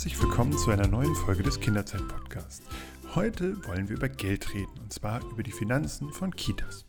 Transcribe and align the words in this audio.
herzlich 0.00 0.22
willkommen 0.22 0.56
zu 0.56 0.70
einer 0.70 0.86
neuen 0.86 1.14
Folge 1.14 1.42
des 1.42 1.60
Kinderzeit-Podcasts. 1.60 2.62
Heute 3.14 3.62
wollen 3.66 3.90
wir 3.90 3.96
über 3.96 4.08
Geld 4.08 4.54
reden 4.54 4.72
und 4.80 4.90
zwar 4.90 5.20
über 5.30 5.42
die 5.42 5.52
Finanzen 5.52 6.10
von 6.10 6.34
Kitas. 6.34 6.86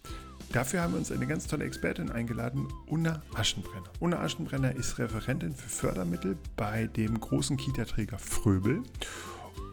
Dafür 0.53 0.79
haben 0.79 0.93
wir 0.93 0.99
uns 0.99 1.11
eine 1.11 1.27
ganz 1.27 1.45
tolle 1.45 1.65
Expertin 1.65 2.09
eingeladen, 2.09 2.69
Unna 2.87 3.21
Aschenbrenner. 3.33 3.91
Unna 3.99 4.21
Aschenbrenner 4.21 4.73
ist 4.77 4.97
Referentin 4.97 5.53
für 5.53 5.67
Fördermittel 5.67 6.37
bei 6.55 6.87
dem 6.87 7.19
großen 7.19 7.57
Kita-Träger 7.57 8.17
Fröbel 8.17 8.81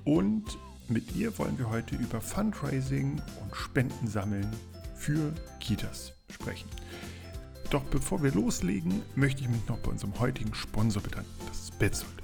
und 0.02 0.59
mit 0.89 1.14
ihr 1.14 1.39
wollen 1.39 1.61
wir 1.61 1.70
heute 1.70 1.95
über 1.95 2.20
Fundraising 2.20 3.23
und 3.40 3.54
Spenden 3.54 4.09
sammeln 4.09 4.48
für 4.96 5.32
Kitas 5.61 6.12
sprechen. 6.29 6.68
Doch 7.70 7.84
bevor 7.84 8.20
wir 8.20 8.32
loslegen, 8.32 9.00
möchte 9.14 9.43
ich 9.43 9.48
mich 9.48 9.64
noch 9.68 9.79
bei 9.79 9.93
unserem 9.93 10.18
heutigen 10.18 10.57
Sponsor 10.57 11.00
bedanken. 11.00 11.31
Das 11.46 11.61
ist 11.61 11.79
Betzold. 11.79 12.20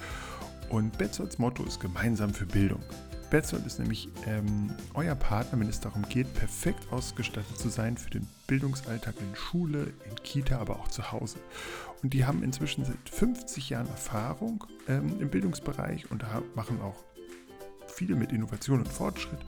Und 0.75 0.99
Betzolds 0.99 1.39
Motto 1.39 1.63
ist 1.63 1.79
gemeinsam 1.79 2.35
für 2.35 2.47
Bildung. 2.47 2.83
Betzold 3.31 3.65
ist 3.65 3.79
nämlich 3.79 4.09
ähm, 4.27 4.75
euer 4.95 5.15
Partner, 5.15 5.61
wenn 5.61 5.69
es 5.69 5.79
darum 5.79 6.03
geht, 6.09 6.35
perfekt 6.35 6.93
ausgestattet 6.93 7.57
zu 7.57 7.69
sein 7.69 7.97
für 7.97 8.11
den 8.11 8.27
Bildungsalltag 8.49 9.15
in 9.21 9.37
Schule, 9.37 9.93
in 10.11 10.17
Kita, 10.25 10.59
aber 10.59 10.81
auch 10.81 10.89
zu 10.89 11.13
Hause. 11.13 11.39
Und 12.03 12.13
die 12.13 12.25
haben 12.25 12.43
inzwischen 12.43 12.85
seit 12.85 13.09
50 13.09 13.71
Jahren 13.71 13.87
Erfahrung 13.87 14.65
ähm, 14.89 15.21
im 15.21 15.31
Bildungsbereich 15.31 16.11
und 16.11 16.25
machen 16.57 16.81
auch 16.81 17.05
viel 17.87 18.17
mit 18.17 18.33
Innovation 18.33 18.81
und 18.81 18.89
Fortschritt. 18.89 19.45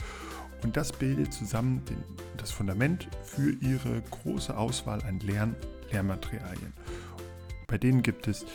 Und 0.63 0.77
das 0.77 0.93
bildet 0.93 1.33
zusammen 1.33 1.85
den, 1.87 2.05
das 2.37 2.53
Fundament 2.53 3.09
für 3.25 3.51
ihre 3.51 4.01
große 4.13 4.57
Auswahl 4.57 5.03
an 5.03 5.19
Lern 5.19 5.57
Lehrmaterialien. 5.91 6.73
Bei 7.67 7.79
denen 7.79 8.03
gibt 8.03 8.29
es 8.29 8.47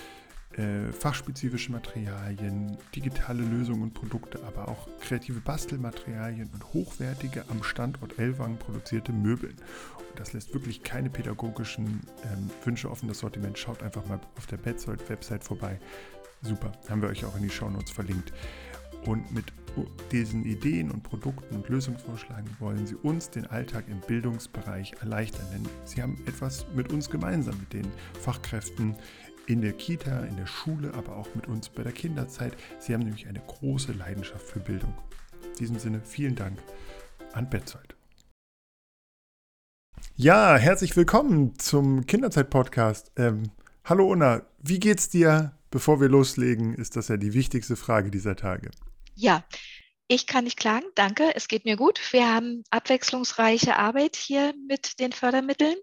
äh, 0.57 0.91
fachspezifische 0.91 1.71
Materialien, 1.71 2.77
digitale 2.93 3.43
Lösungen 3.43 3.83
und 3.83 3.93
Produkte, 3.93 4.39
aber 4.45 4.67
auch 4.67 4.87
kreative 4.99 5.39
Bastelmaterialien 5.39 6.49
und 6.53 6.73
hochwertige 6.73 7.45
am 7.49 7.63
Standort 7.63 8.19
Ellwangen 8.19 8.57
produzierte 8.57 9.13
Möbel. 9.13 9.51
Und 10.09 10.19
das 10.19 10.33
lässt 10.33 10.53
wirklich 10.53 10.83
keine 10.83 11.09
pädagogischen 11.09 12.01
ähm, 12.25 12.49
Wünsche 12.65 12.91
offen. 12.91 13.07
Das 13.07 13.19
Sortiment 13.19 13.57
schaut 13.57 13.81
einfach 13.81 14.05
mal 14.07 14.19
auf 14.37 14.45
der 14.47 14.57
Betzold-Website 14.57 15.43
vorbei. 15.43 15.79
Super, 16.41 16.71
haben 16.89 17.01
wir 17.01 17.09
euch 17.09 17.23
auch 17.23 17.35
in 17.35 17.43
die 17.43 17.49
Shownotes 17.49 17.91
verlinkt. 17.91 18.33
Und 19.05 19.31
mit 19.31 19.45
diesen 20.11 20.45
Ideen 20.45 20.91
und 20.91 21.03
Produkten 21.03 21.55
und 21.55 21.69
Lösungsvorschlägen 21.69 22.49
wollen 22.59 22.85
Sie 22.85 22.95
uns 22.95 23.29
den 23.29 23.47
Alltag 23.47 23.85
im 23.87 23.99
Bildungsbereich 24.01 24.93
erleichtern. 24.99 25.45
Denn 25.53 25.65
Sie 25.85 26.01
haben 26.01 26.17
etwas 26.25 26.65
mit 26.75 26.91
uns 26.91 27.09
gemeinsam, 27.09 27.57
mit 27.59 27.73
den 27.73 27.87
Fachkräften 28.19 28.95
in 29.51 29.61
der 29.61 29.73
Kita, 29.73 30.21
in 30.21 30.37
der 30.37 30.45
Schule, 30.45 30.93
aber 30.93 31.17
auch 31.17 31.27
mit 31.35 31.47
uns 31.47 31.67
bei 31.67 31.83
der 31.83 31.91
Kinderzeit. 31.91 32.53
Sie 32.79 32.93
haben 32.93 33.03
nämlich 33.03 33.27
eine 33.27 33.41
große 33.41 33.91
Leidenschaft 33.91 34.47
für 34.47 34.59
Bildung. 34.59 34.97
In 35.43 35.55
diesem 35.55 35.77
Sinne 35.77 36.01
vielen 36.05 36.35
Dank 36.35 36.57
an 37.33 37.49
Betzold. 37.49 37.95
Ja, 40.15 40.55
herzlich 40.55 40.95
willkommen 40.95 41.59
zum 41.59 42.05
Kinderzeit-Podcast. 42.05 43.11
Ähm, 43.17 43.51
hallo 43.83 44.09
Unna, 44.09 44.43
wie 44.59 44.79
geht's 44.79 45.09
dir? 45.09 45.51
Bevor 45.69 45.99
wir 45.99 46.07
loslegen, 46.07 46.73
ist 46.73 46.95
das 46.95 47.09
ja 47.09 47.17
die 47.17 47.33
wichtigste 47.33 47.75
Frage 47.75 48.09
dieser 48.09 48.37
Tage. 48.37 48.71
Ja, 49.15 49.43
ich 50.07 50.27
kann 50.27 50.45
nicht 50.45 50.57
klagen, 50.57 50.85
danke. 50.95 51.35
Es 51.35 51.49
geht 51.49 51.65
mir 51.65 51.75
gut. 51.75 51.99
Wir 52.11 52.33
haben 52.33 52.63
abwechslungsreiche 52.69 53.75
Arbeit 53.75 54.15
hier 54.15 54.53
mit 54.67 54.99
den 54.99 55.11
Fördermitteln 55.11 55.75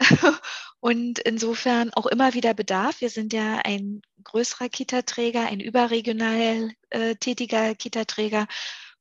und 0.80 1.18
insofern 1.20 1.92
auch 1.92 2.06
immer 2.06 2.34
wieder 2.34 2.54
Bedarf. 2.54 3.00
Wir 3.00 3.10
sind 3.10 3.32
ja 3.32 3.60
ein 3.64 4.02
größerer 4.24 4.68
Kita-Träger, 4.68 5.46
ein 5.46 5.60
überregional 5.60 6.70
äh, 6.90 7.14
tätiger 7.16 7.74
Kita-Träger 7.74 8.46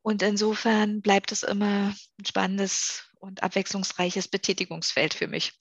und 0.01 0.21
insofern 0.21 1.01
bleibt 1.01 1.31
es 1.31 1.43
immer 1.43 1.93
ein 2.19 2.25
spannendes 2.25 3.09
und 3.19 3.41
abwechslungsreiches 3.41 4.27
Betätigungsfeld 4.27 5.13
für 5.13 5.27
mich. 5.27 5.53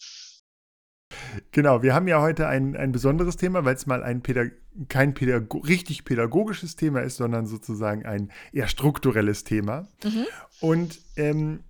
Genau, 1.52 1.82
wir 1.82 1.94
haben 1.94 2.08
ja 2.08 2.20
heute 2.20 2.46
ein, 2.48 2.76
ein 2.76 2.92
besonderes 2.92 3.36
Thema, 3.36 3.64
weil 3.64 3.74
es 3.74 3.86
mal 3.86 4.02
ein 4.02 4.22
Pädag 4.22 4.52
kein 4.88 5.14
Pädago 5.14 5.58
richtig 5.58 6.04
pädagogisches 6.04 6.76
Thema 6.76 7.00
ist, 7.00 7.16
sondern 7.16 7.46
sozusagen 7.46 8.04
ein 8.04 8.32
eher 8.52 8.68
strukturelles 8.68 9.44
Thema. 9.44 9.86
Mhm. 10.02 10.26
Und 10.60 10.98
ähm, 11.16 11.62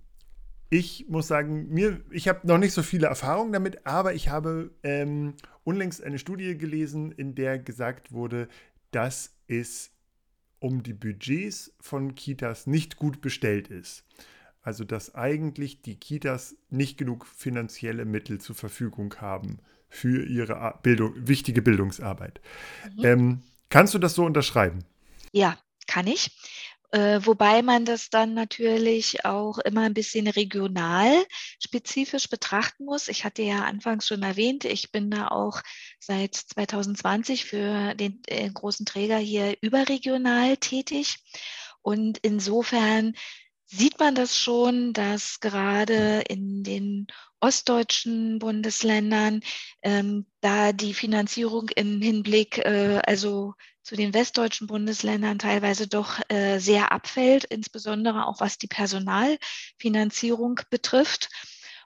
ich 0.69 1.05
muss 1.07 1.27
sagen, 1.27 1.69
mir, 1.69 2.01
ich 2.11 2.27
habe 2.27 2.47
noch 2.47 2.57
nicht 2.57 2.73
so 2.73 2.83
viele 2.83 3.07
Erfahrungen 3.07 3.53
damit, 3.53 3.85
aber 3.85 4.13
ich 4.13 4.29
habe 4.29 4.71
ähm, 4.83 5.35
unlängst 5.63 6.03
eine 6.03 6.19
Studie 6.19 6.57
gelesen, 6.57 7.11
in 7.11 7.35
der 7.35 7.59
gesagt 7.59 8.11
wurde, 8.11 8.47
dass 8.91 9.35
es 9.47 9.91
um 10.59 10.81
die 10.83 10.93
Budgets 10.93 11.73
von 11.79 12.15
Kitas 12.15 12.65
nicht 12.65 12.97
gut 12.97 13.21
bestellt 13.21 13.67
ist. 13.67 14.03
Also 14.61 14.83
dass 14.83 15.13
eigentlich 15.13 15.83
die 15.83 15.95
Kitas 15.95 16.55
nicht 16.69 16.97
genug 16.97 17.27
finanzielle 17.27 18.05
Mittel 18.05 18.41
zur 18.41 18.55
Verfügung 18.55 19.13
haben 19.21 19.59
für 19.89 20.25
ihre 20.25 20.79
Bildung, 20.81 21.13
wichtige 21.15 21.61
Bildungsarbeit. 21.61 22.41
Mhm. 22.97 23.05
Ähm, 23.05 23.41
kannst 23.69 23.93
du 23.93 23.99
das 23.99 24.15
so 24.15 24.25
unterschreiben? 24.25 24.79
Ja, 25.31 25.57
kann 25.85 26.07
ich. 26.07 26.31
Äh, 26.91 27.19
wobei 27.25 27.61
man 27.61 27.85
das 27.85 28.09
dann 28.09 28.33
natürlich 28.33 29.25
auch 29.25 29.57
immer 29.59 29.81
ein 29.81 29.93
bisschen 29.93 30.27
regional 30.27 31.25
spezifisch 31.59 32.29
betrachten 32.29 32.85
muss. 32.85 33.07
Ich 33.07 33.23
hatte 33.23 33.41
ja 33.41 33.63
anfangs 33.63 34.07
schon 34.07 34.23
erwähnt, 34.23 34.65
ich 34.65 34.91
bin 34.91 35.11
da 35.11 35.27
auch 35.27 35.61
seit 35.99 36.35
2020 36.35 37.45
für 37.45 37.95
den 37.95 38.21
äh, 38.27 38.49
großen 38.49 38.85
Träger 38.85 39.17
hier 39.17 39.57
überregional 39.61 40.57
tätig. 40.57 41.17
Und 41.81 42.17
insofern 42.19 43.13
sieht 43.65 43.99
man 43.99 44.15
das 44.15 44.37
schon, 44.37 44.93
dass 44.93 45.39
gerade 45.39 46.23
in 46.27 46.63
den 46.63 47.07
ostdeutschen 47.45 48.39
Bundesländern 48.39 49.41
ähm, 49.83 50.25
da 50.41 50.73
die 50.73 50.95
Finanzierung 50.95 51.69
im 51.69 52.01
Hinblick 52.01 52.57
äh, 52.57 53.01
also 53.05 53.53
zu 53.83 53.95
den 53.95 54.15
westdeutschen 54.15 54.65
Bundesländern 54.65 55.37
teilweise 55.37 55.87
doch 55.87 56.19
äh, 56.29 56.57
sehr 56.57 56.91
abfällt, 56.91 57.43
insbesondere 57.45 58.25
auch 58.25 58.39
was 58.39 58.57
die 58.57 58.67
Personalfinanzierung 58.67 60.59
betrifft. 60.71 61.29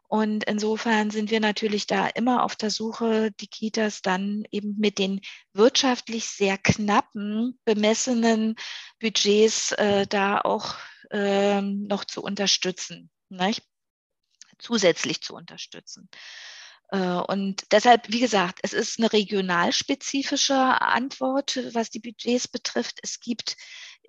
Und 0.08 0.46
insofern 0.46 1.12
sind 1.12 1.30
wir 1.30 1.42
natürlich 1.42 1.88
da 1.88 2.08
immer 2.08 2.44
auf 2.44 2.56
der 2.56 2.72
Suche, 2.72 3.31
die 3.42 3.48
Kitas 3.48 4.02
dann 4.02 4.46
eben 4.50 4.75
mit 4.80 4.98
den 4.98 5.19
wirtschaftlich 5.52 6.25
sehr 6.25 6.58
knappen 6.58 7.59
bemessenen 7.66 8.56
Budgets 9.00 9.74
äh, 9.74 10.08
da 10.08 10.40
auch 10.40 10.75
ähm, 11.12 11.86
noch 11.88 12.06
zu 12.06 12.24
unterstützen, 12.24 13.12
nicht? 13.28 13.69
Zusätzlich 14.59 15.22
zu 15.22 15.36
unterstützen. 15.36 16.09
Äh, 16.92 17.00
und 17.00 17.64
deshalb, 17.72 18.12
wie 18.12 18.20
gesagt, 18.20 18.59
es 18.64 18.74
ist 18.74 19.00
eine 19.00 19.12
regionalspezifische 19.12 20.56
Antwort, 20.56 21.59
was 21.74 21.90
die 21.90 22.00
Budgets 22.00 22.47
betrifft. 22.47 23.00
Es 23.02 23.19
gibt 23.19 23.56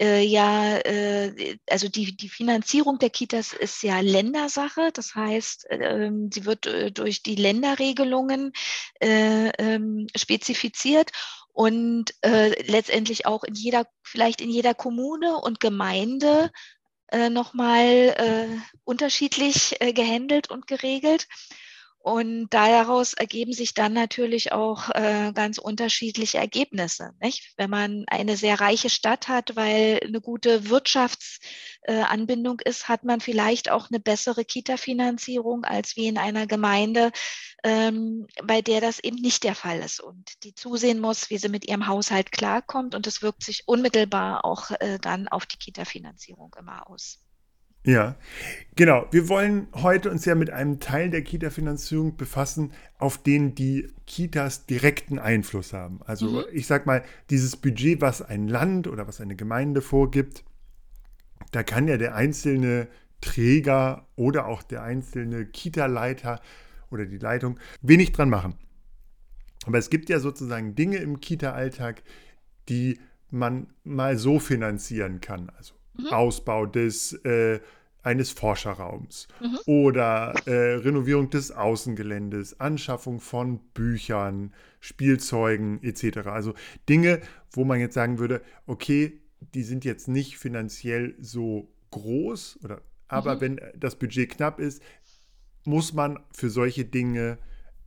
äh, 0.01 0.23
ja, 0.23 0.79
äh, 0.79 1.59
also 1.69 1.89
die, 1.89 2.17
die 2.17 2.31
Finanzierung 2.31 2.99
der 2.99 3.11
Kitas 3.11 3.53
ist 3.53 3.83
ja 3.83 4.01
Ländersache. 4.01 4.91
Das 4.95 5.15
heißt, 5.15 5.67
ähm, 5.71 6.31
sie 6.33 6.47
wird 6.47 6.67
äh, 6.67 6.91
durch 6.91 7.23
die 7.23 7.35
Länderregelungen 7.35 8.53
äh, 9.01 9.49
ähm, 9.59 10.07
spezifiziert 10.17 11.11
und 11.53 12.15
äh, 12.23 12.51
letztendlich 12.71 13.27
auch 13.27 13.45
in 13.45 13.55
jeder, 13.55 13.87
vielleicht 14.03 14.41
in 14.41 14.49
jeder 14.49 14.73
Kommune 14.73 15.37
und 15.37 15.61
Gemeinde 15.61 16.51
äh, 17.11 17.31
nochmal 17.31 17.85
äh, 17.85 18.47
unterschiedlich 18.85 19.81
äh, 19.81 19.93
gehandelt 19.93 20.51
und 20.51 20.67
geregelt. 20.67 21.29
Und 22.03 22.49
daraus 22.49 23.13
ergeben 23.13 23.53
sich 23.53 23.75
dann 23.75 23.93
natürlich 23.93 24.53
auch 24.53 24.89
äh, 24.95 25.33
ganz 25.35 25.59
unterschiedliche 25.59 26.39
Ergebnisse. 26.39 27.13
Nicht? 27.21 27.53
Wenn 27.59 27.69
man 27.69 28.07
eine 28.07 28.39
sehr 28.39 28.59
reiche 28.59 28.89
Stadt 28.89 29.29
hat, 29.29 29.55
weil 29.55 30.01
eine 30.03 30.23
gute 30.23 30.71
Wirtschaftsanbindung 30.71 32.61
äh, 32.61 32.71
ist, 32.71 32.89
hat 32.89 33.05
man 33.05 33.21
vielleicht 33.21 33.71
auch 33.71 33.91
eine 33.91 34.01
bessere 34.01 34.47
Kita-Finanzierung 34.47 35.65
als 35.65 35.95
wie 35.97 36.07
in 36.07 36.17
einer 36.17 36.47
Gemeinde, 36.47 37.13
ähm, 37.65 38.27
bei 38.45 38.63
der 38.63 38.81
das 38.81 39.01
eben 39.01 39.19
nicht 39.19 39.45
der 39.45 39.55
Fall 39.55 39.81
ist 39.81 40.01
und 40.01 40.43
die 40.45 40.55
zusehen 40.55 41.01
muss, 41.01 41.29
wie 41.29 41.37
sie 41.37 41.51
mit 41.51 41.69
ihrem 41.69 41.87
Haushalt 41.87 42.33
klarkommt. 42.33 42.95
Und 42.95 43.07
das 43.07 43.21
wirkt 43.21 43.45
sich 43.45 43.69
unmittelbar 43.69 44.47
auch 44.47 44.71
äh, 44.71 44.99
dann 45.03 45.29
auf 45.29 45.45
die 45.45 45.59
Kita-Finanzierung 45.59 46.57
immer 46.59 46.89
aus. 46.89 47.19
Ja, 47.85 48.17
genau. 48.77 49.07
Wir 49.11 49.29
wollen 49.29 49.69
heute 49.73 50.11
uns 50.11 50.27
ja 50.27 50.35
mit 50.35 50.51
einem 50.51 50.81
Teil 50.81 51.09
der 51.09 51.23
Kita-Finanzierung 51.23 52.17
befassen, 52.17 52.73
auf 52.99 53.17
den 53.23 53.55
die 53.55 53.89
Kitas 54.07 54.67
direkten 54.67 55.19
Einfluss 55.19 55.73
haben. 55.73 56.01
Also 56.05 56.29
mhm. 56.29 56.45
ich 56.53 56.67
sag 56.67 56.85
mal, 56.85 57.03
dieses 57.31 57.57
Budget, 57.57 58.03
was 58.03 58.21
ein 58.21 58.49
Land 58.49 58.87
oder 58.87 59.09
was 59.09 59.21
eine 59.21 59.35
Gemeinde 59.35 59.81
vorgibt, 59.81 60.45
da 61.53 61.63
kann 61.63 61.89
ja 61.89 61.97
der 61.97 62.15
einzelne 62.15 62.89
Träger 63.23 64.07
oder 64.15 64.47
auch 64.47 64.63
der 64.63 64.83
einzelne 64.83 65.47
Kita-Leiter 65.47 66.41
oder 66.91 67.07
die 67.07 67.19
Leitung 67.19 67.59
wenig 67.81 68.13
dran 68.13 68.29
machen. 68.29 68.57
Aber 69.67 69.79
es 69.79 69.91
gibt 69.91 70.09
ja 70.09 70.21
sozusagen 70.21 70.75
Dinge 70.75 70.99
im 70.99 71.21
Kita-Alltag, 71.21 72.03
die 72.69 72.99
man 73.31 73.69
mal 73.85 74.19
so 74.19 74.39
finanzieren 74.39 75.21
kann. 75.21 75.51
Also 75.57 75.75
mhm. 76.05 76.09
Ausbau 76.09 76.67
des 76.67 77.13
äh, 77.25 77.61
eines 78.03 78.31
Forscherraums 78.31 79.29
mhm. 79.41 79.59
oder 79.67 80.35
äh, 80.47 80.75
Renovierung 80.77 81.29
des 81.31 81.51
Außengeländes, 81.51 82.59
Anschaffung 82.59 83.21
von 83.21 83.59
Büchern, 83.75 84.55
Spielzeugen 84.81 85.83
etc. 85.83 86.29
Also 86.29 86.55
Dinge, 86.89 87.21
wo 87.51 87.65
man 87.65 87.79
jetzt 87.79 87.95
sagen 87.95 88.19
würde, 88.19 88.41
okay, 88.67 89.21
die 89.55 89.63
sind 89.63 89.85
jetzt 89.85 90.09
nicht 90.09 90.39
finanziell 90.39 91.15
so 91.21 91.69
groß 91.91 92.61
oder 92.65 92.83
aber 93.09 93.37
mhm. 93.37 93.41
wenn 93.41 93.61
das 93.77 93.97
Budget 93.97 94.31
knapp 94.31 94.61
ist, 94.61 94.83
muss 95.65 95.93
man 95.93 96.21
für 96.33 96.49
solche 96.49 96.85
Dinge 96.85 97.39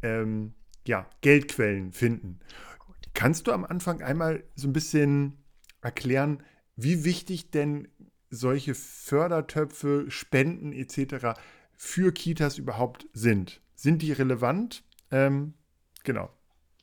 ähm, 0.01 0.53
ja, 0.85 1.07
Geldquellen 1.21 1.93
finden. 1.93 2.39
Gut. 2.85 2.97
Kannst 3.13 3.47
du 3.47 3.53
am 3.53 3.63
Anfang 3.63 4.01
einmal 4.01 4.43
so 4.55 4.67
ein 4.67 4.73
bisschen 4.73 5.37
erklären, 5.81 6.43
wie 6.75 7.05
wichtig 7.05 7.51
denn 7.51 7.87
solche 8.33 8.75
Fördertöpfe, 8.75 10.05
Spenden 10.09 10.73
etc. 10.73 11.39
für 11.75 12.11
Kitas 12.11 12.57
überhaupt 12.57 13.05
sind? 13.13 13.61
Sind 13.75 14.01
die 14.01 14.11
relevant? 14.11 14.83
Ähm, 15.11 15.53
genau. 16.03 16.29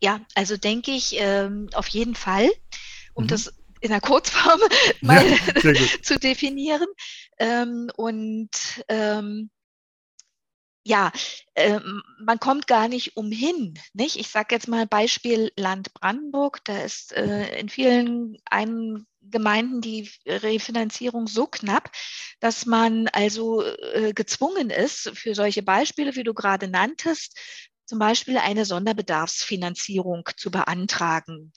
Ja, 0.02 0.20
also 0.34 0.56
denke 0.56 0.92
ich 0.92 1.16
ähm, 1.18 1.68
auf 1.74 1.88
jeden 1.88 2.14
Fall, 2.14 2.48
um 3.14 3.24
mhm. 3.24 3.28
das 3.28 3.52
in 3.80 3.90
der 3.90 4.00
Kurzform 4.00 4.60
mal 5.00 5.24
ja, 5.26 5.74
zu 6.02 6.18
definieren. 6.18 6.86
Ähm, 7.38 7.90
und 7.96 8.50
ähm, 8.88 9.50
ja, 10.82 11.12
äh, 11.54 11.80
man 12.24 12.40
kommt 12.40 12.66
gar 12.66 12.88
nicht 12.88 13.16
umhin. 13.16 13.78
Nicht? 13.92 14.16
Ich 14.16 14.28
sage 14.28 14.54
jetzt 14.54 14.68
mal 14.68 14.86
Beispiel 14.86 15.52
Land 15.56 15.92
Brandenburg. 15.94 16.64
Da 16.64 16.80
ist 16.80 17.12
äh, 17.12 17.58
in 17.58 17.68
vielen 17.68 18.38
ein 18.46 19.06
Gemeinden 19.22 19.80
die 19.80 20.10
Refinanzierung 20.26 21.26
so 21.26 21.46
knapp, 21.46 21.90
dass 22.40 22.66
man 22.66 23.08
also 23.08 23.62
äh, 23.62 24.12
gezwungen 24.12 24.70
ist, 24.70 25.10
für 25.14 25.34
solche 25.34 25.62
Beispiele, 25.62 26.16
wie 26.16 26.24
du 26.24 26.34
gerade 26.34 26.68
nanntest, 26.68 27.38
zum 27.84 27.98
Beispiel 27.98 28.38
eine 28.38 28.64
Sonderbedarfsfinanzierung 28.64 30.28
zu 30.36 30.50
beantragen. 30.50 31.52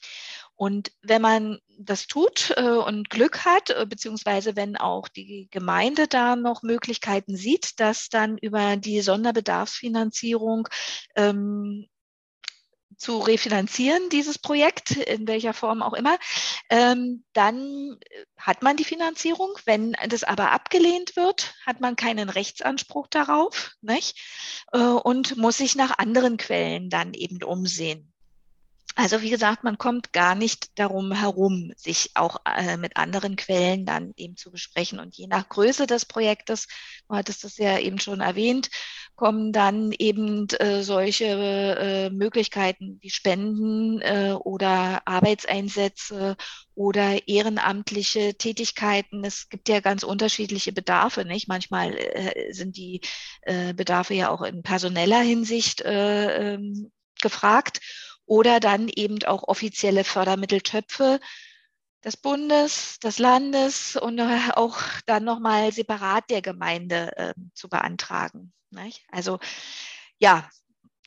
Und 0.56 0.92
wenn 1.02 1.22
man 1.22 1.60
das 1.78 2.08
tut 2.08 2.54
äh, 2.58 2.62
und 2.64 3.10
Glück 3.10 3.46
hat, 3.46 3.70
äh, 3.70 3.86
beziehungsweise 3.88 4.56
wenn 4.56 4.78
auch 4.78 5.08
die 5.08 5.48
Gemeinde 5.52 6.08
da 6.08 6.36
noch 6.36 6.64
Möglichkeiten 6.64 7.36
sieht, 7.36 7.80
dass 7.80 8.10
dann 8.10 8.38
über 8.38 8.78
die 8.78 9.02
Sonderbedarfsfinanzierung 9.02 10.68
ähm, 11.16 11.88
zu 12.98 13.20
refinanzieren, 13.20 14.10
dieses 14.10 14.38
Projekt, 14.40 14.92
in 14.92 15.28
welcher 15.28 15.54
Form 15.54 15.82
auch 15.82 15.94
immer, 15.94 16.18
ähm, 16.70 17.24
dann 17.34 17.98
hat 18.38 18.62
man 18.62 18.78
die 18.78 18.84
Finanzierung. 18.84 19.52
Wenn 19.66 19.96
das 20.08 20.24
aber 20.24 20.52
abgelehnt 20.52 21.16
wird, 21.16 21.56
hat 21.66 21.82
man 21.82 21.96
keinen 21.96 22.30
Rechtsanspruch 22.30 23.08
darauf 23.08 23.72
nicht? 23.82 24.20
Äh, 24.72 24.80
und 24.80 25.38
muss 25.38 25.58
sich 25.58 25.76
nach 25.76 25.98
anderen 25.98 26.38
Quellen 26.38 26.90
dann 26.90 27.14
eben 27.14 27.44
umsehen. 27.44 28.14
Also 28.96 29.22
wie 29.22 29.32
gesagt, 29.32 29.64
man 29.64 29.80
kommt 29.80 30.14
gar 30.14 30.36
nicht 30.36 30.78
darum 30.78 31.12
herum, 31.12 31.74
sich 31.76 32.12
auch 32.14 32.38
äh, 32.46 32.78
mit 32.78 32.96
anderen 32.96 33.36
Quellen 33.36 33.88
dann 33.88 34.14
eben 34.18 34.38
zu 34.38 34.52
besprechen. 34.52 35.00
Und 35.00 35.16
je 35.16 35.26
nach 35.26 35.50
Größe 35.50 35.88
des 35.88 36.06
Projektes, 36.06 36.68
du 37.08 37.16
hattest 37.16 37.44
das 37.44 37.58
ja 37.58 37.80
eben 37.80 38.00
schon 38.00 38.22
erwähnt, 38.22 38.70
kommen 39.16 39.52
dann 39.52 39.92
eben 39.92 40.48
äh, 40.60 40.82
solche 40.82 41.26
äh, 41.26 42.10
Möglichkeiten 42.10 42.98
wie 43.02 43.10
Spenden 43.10 44.02
äh, 44.02 44.36
oder 44.40 45.02
Arbeitseinsätze 45.06 46.36
oder 46.76 47.28
ehrenamtliche 47.28 48.36
Tätigkeiten. 48.36 49.24
Es 49.24 49.50
gibt 49.50 49.70
ja 49.70 49.80
ganz 49.80 50.04
unterschiedliche 50.04 50.74
Bedarfe, 50.74 51.26
nicht? 51.26 51.48
Manchmal 51.48 51.96
äh, 51.96 52.54
sind 52.54 52.76
die 52.76 53.02
äh, 53.44 53.74
Bedarfe 53.74 54.16
ja 54.16 54.30
auch 54.30 54.42
in 54.42 54.64
personeller 54.64 55.22
Hinsicht 55.22 55.82
äh, 55.82 56.54
ähm, 56.54 56.92
gefragt 57.22 57.80
oder 58.26 58.60
dann 58.60 58.90
eben 58.90 59.24
auch 59.26 59.44
offizielle 59.44 60.04
Fördermitteltöpfe 60.04 61.20
des 62.04 62.18
Bundes, 62.18 63.00
des 63.00 63.20
Landes 63.20 63.96
und 63.96 64.20
äh, 64.20 64.52
auch 64.56 64.82
dann 65.06 65.24
nochmal 65.24 65.72
separat 65.72 66.30
der 66.30 66.42
Gemeinde 66.42 67.16
äh, 67.18 67.34
zu 67.54 67.70
beantragen. 67.70 68.54
Nicht? 68.72 69.06
Also 69.10 69.40
ja, 70.20 70.50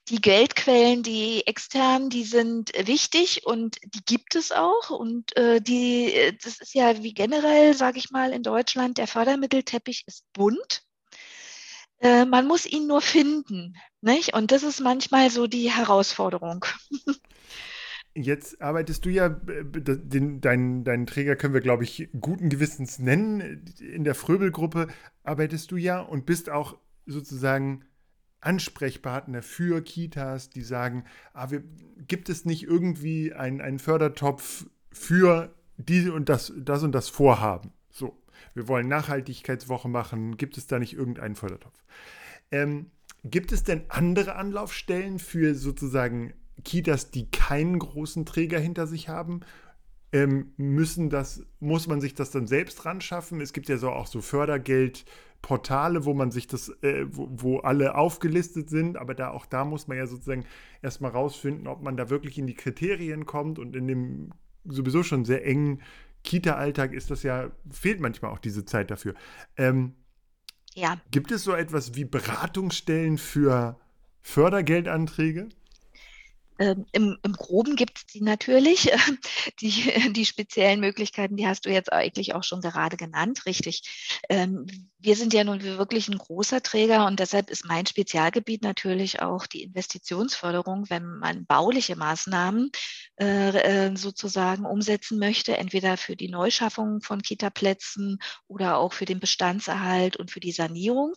die 0.08 0.20
Geldquellen, 0.20 1.02
die 1.02 1.46
externen, 1.46 2.10
die 2.10 2.24
sind 2.24 2.70
wichtig 2.86 3.44
und 3.44 3.76
die 3.84 4.04
gibt 4.04 4.36
es 4.36 4.52
auch. 4.52 4.90
Und 4.90 5.36
äh, 5.36 5.60
die, 5.60 6.36
das 6.42 6.60
ist 6.60 6.74
ja 6.74 7.02
wie 7.02 7.12
generell, 7.12 7.74
sage 7.74 7.98
ich 7.98 8.10
mal, 8.10 8.32
in 8.32 8.42
Deutschland, 8.42 8.98
der 8.98 9.08
Fördermittelteppich 9.08 10.04
ist 10.06 10.24
bunt. 10.32 10.82
Äh, 11.98 12.24
man 12.24 12.46
muss 12.46 12.66
ihn 12.66 12.86
nur 12.86 13.00
finden. 13.00 13.76
Nicht? 14.00 14.34
Und 14.34 14.52
das 14.52 14.62
ist 14.62 14.80
manchmal 14.80 15.30
so 15.30 15.46
die 15.46 15.72
Herausforderung. 15.72 16.64
Jetzt 18.16 18.62
arbeitest 18.62 19.04
du 19.04 19.10
ja, 19.10 19.26
äh, 19.26 19.64
den, 19.64 20.40
deinen, 20.40 20.84
deinen 20.84 21.06
Träger 21.06 21.36
können 21.36 21.54
wir, 21.54 21.60
glaube 21.60 21.84
ich, 21.84 22.08
guten 22.18 22.48
Gewissens 22.48 22.98
nennen. 22.98 23.64
In 23.78 24.04
der 24.04 24.14
Fröbelgruppe 24.14 24.88
arbeitest 25.22 25.70
du 25.70 25.76
ja 25.76 26.00
und 26.00 26.24
bist 26.24 26.48
auch 26.48 26.78
sozusagen 27.04 27.84
Ansprechpartner 28.40 29.42
für 29.42 29.82
Kitas, 29.82 30.50
die 30.50 30.62
sagen, 30.62 31.04
ah, 31.34 31.50
wir, 31.50 31.62
gibt 32.08 32.28
es 32.28 32.44
nicht 32.44 32.62
irgendwie 32.62 33.34
einen, 33.34 33.60
einen 33.60 33.78
Fördertopf 33.78 34.66
für 34.90 35.54
diese 35.76 36.12
und 36.12 36.28
das, 36.28 36.52
das 36.56 36.82
und 36.82 36.92
das 36.92 37.08
Vorhaben? 37.08 37.72
So 37.90 38.22
wir 38.54 38.68
wollen 38.68 38.88
Nachhaltigkeitswoche 38.88 39.88
machen, 39.88 40.36
gibt 40.36 40.56
es 40.56 40.66
da 40.66 40.78
nicht 40.78 40.94
irgendeinen 40.94 41.36
Fördertopf? 41.36 41.84
Ähm, 42.50 42.90
gibt 43.24 43.52
es 43.52 43.64
denn 43.64 43.84
andere 43.88 44.36
Anlaufstellen 44.36 45.18
für 45.18 45.54
sozusagen 45.54 46.32
Kitas, 46.64 47.10
die 47.10 47.30
keinen 47.30 47.78
großen 47.78 48.26
Träger 48.26 48.58
hinter 48.58 48.86
sich 48.86 49.08
haben? 49.08 49.40
Ähm, 50.12 50.52
müssen 50.56 51.10
das, 51.10 51.44
muss 51.60 51.88
man 51.88 52.00
sich 52.00 52.14
das 52.14 52.30
dann 52.30 52.46
selbst 52.46 52.84
ran 52.84 53.00
schaffen? 53.00 53.40
Es 53.40 53.52
gibt 53.52 53.68
ja 53.68 53.76
so 53.76 53.90
auch 53.90 54.06
so 54.06 54.20
Fördergeldportale, 54.20 56.04
wo 56.04 56.14
man 56.14 56.30
sich 56.30 56.46
das, 56.46 56.68
äh, 56.82 57.06
wo, 57.10 57.28
wo, 57.30 57.58
alle 57.58 57.96
aufgelistet 57.96 58.70
sind, 58.70 58.96
aber 58.96 59.14
da 59.14 59.30
auch 59.30 59.46
da 59.46 59.64
muss 59.64 59.88
man 59.88 59.96
ja 59.98 60.06
sozusagen 60.06 60.44
erstmal 60.80 61.10
rausfinden, 61.10 61.66
ob 61.66 61.82
man 61.82 61.96
da 61.96 62.08
wirklich 62.08 62.38
in 62.38 62.46
die 62.46 62.54
Kriterien 62.54 63.26
kommt 63.26 63.58
und 63.58 63.74
in 63.74 63.88
dem 63.88 64.30
sowieso 64.64 65.02
schon 65.02 65.24
sehr 65.24 65.44
engen 65.44 65.82
Kita-Alltag 66.22 66.92
ist 66.92 67.10
das 67.10 67.22
ja, 67.22 67.50
fehlt 67.70 68.00
manchmal 68.00 68.32
auch 68.32 68.38
diese 68.38 68.64
Zeit 68.64 68.90
dafür. 68.90 69.14
Ähm, 69.56 69.94
ja. 70.74 70.98
Gibt 71.10 71.30
es 71.30 71.44
so 71.44 71.52
etwas 71.52 71.94
wie 71.94 72.04
Beratungsstellen 72.04 73.16
für 73.16 73.78
Fördergeldanträge? 74.22 75.48
Ähm, 76.58 76.86
im, 76.92 77.18
Im 77.22 77.32
Groben 77.32 77.76
gibt 77.76 77.98
es 77.98 78.06
die 78.06 78.22
natürlich. 78.22 78.90
Die, 79.60 80.12
die 80.12 80.26
speziellen 80.26 80.80
Möglichkeiten, 80.80 81.36
die 81.36 81.46
hast 81.46 81.64
du 81.66 81.70
jetzt 81.70 81.92
eigentlich 81.92 82.34
auch 82.34 82.44
schon 82.44 82.60
gerade 82.60 82.96
genannt, 82.96 83.46
richtig. 83.46 83.82
Ähm, 84.28 84.66
wir 85.06 85.14
sind 85.14 85.32
ja 85.32 85.44
nun 85.44 85.62
wirklich 85.62 86.08
ein 86.08 86.18
großer 86.18 86.64
Träger 86.64 87.06
und 87.06 87.20
deshalb 87.20 87.48
ist 87.48 87.64
mein 87.64 87.86
Spezialgebiet 87.86 88.62
natürlich 88.62 89.22
auch 89.22 89.46
die 89.46 89.62
Investitionsförderung, 89.62 90.90
wenn 90.90 91.04
man 91.18 91.46
bauliche 91.46 91.94
Maßnahmen 91.94 92.72
äh, 93.20 93.50
äh 93.50 93.96
sozusagen 93.96 94.66
umsetzen 94.66 95.20
möchte, 95.20 95.56
entweder 95.58 95.96
für 95.96 96.16
die 96.16 96.28
Neuschaffung 96.28 97.02
von 97.02 97.22
Kitaplätzen 97.22 98.18
oder 98.48 98.78
auch 98.78 98.92
für 98.92 99.04
den 99.04 99.20
Bestandserhalt 99.20 100.16
und 100.16 100.32
für 100.32 100.40
die 100.40 100.50
Sanierung. 100.50 101.14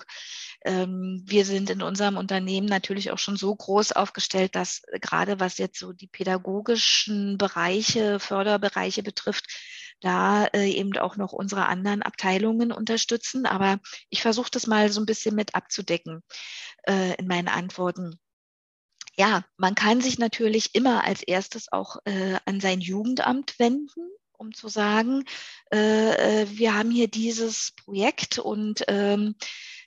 Ähm, 0.63 1.23
wir 1.25 1.43
sind 1.43 1.71
in 1.71 1.81
unserem 1.81 2.17
Unternehmen 2.17 2.67
natürlich 2.67 3.09
auch 3.09 3.17
schon 3.17 3.37
so 3.37 3.55
groß 3.55 3.93
aufgestellt, 3.93 4.55
dass 4.55 4.83
gerade 5.01 5.39
was 5.39 5.57
jetzt 5.57 5.79
so 5.79 5.93
die 5.93 6.07
pädagogischen 6.07 7.39
Bereiche, 7.39 8.19
Förderbereiche 8.19 9.01
betrifft, 9.01 9.47
da 10.01 10.45
äh, 10.47 10.69
eben 10.69 10.95
auch 10.97 11.15
noch 11.17 11.33
unsere 11.33 11.65
anderen 11.67 12.01
Abteilungen 12.01 12.71
unterstützen. 12.71 13.45
Aber 13.45 13.79
ich 14.09 14.21
versuche 14.21 14.51
das 14.51 14.67
mal 14.67 14.91
so 14.91 15.01
ein 15.01 15.05
bisschen 15.05 15.35
mit 15.35 15.55
abzudecken 15.55 16.21
äh, 16.87 17.15
in 17.15 17.27
meinen 17.27 17.47
Antworten. 17.47 18.19
Ja, 19.15 19.43
man 19.57 19.75
kann 19.75 20.01
sich 20.01 20.17
natürlich 20.17 20.75
immer 20.75 21.03
als 21.03 21.23
erstes 21.23 21.71
auch 21.71 21.97
äh, 22.05 22.37
an 22.45 22.59
sein 22.59 22.79
Jugendamt 22.81 23.59
wenden 23.59 24.09
um 24.39 24.53
zu 24.53 24.69
sagen, 24.69 25.25
äh, 25.71 26.43
äh 26.43 26.47
wir 26.49 26.73
haben 26.73 26.91
hier 26.91 27.09
dieses 27.09 27.73
Projekt 27.73 28.39
und 28.39 28.83
ähm, 28.87 29.35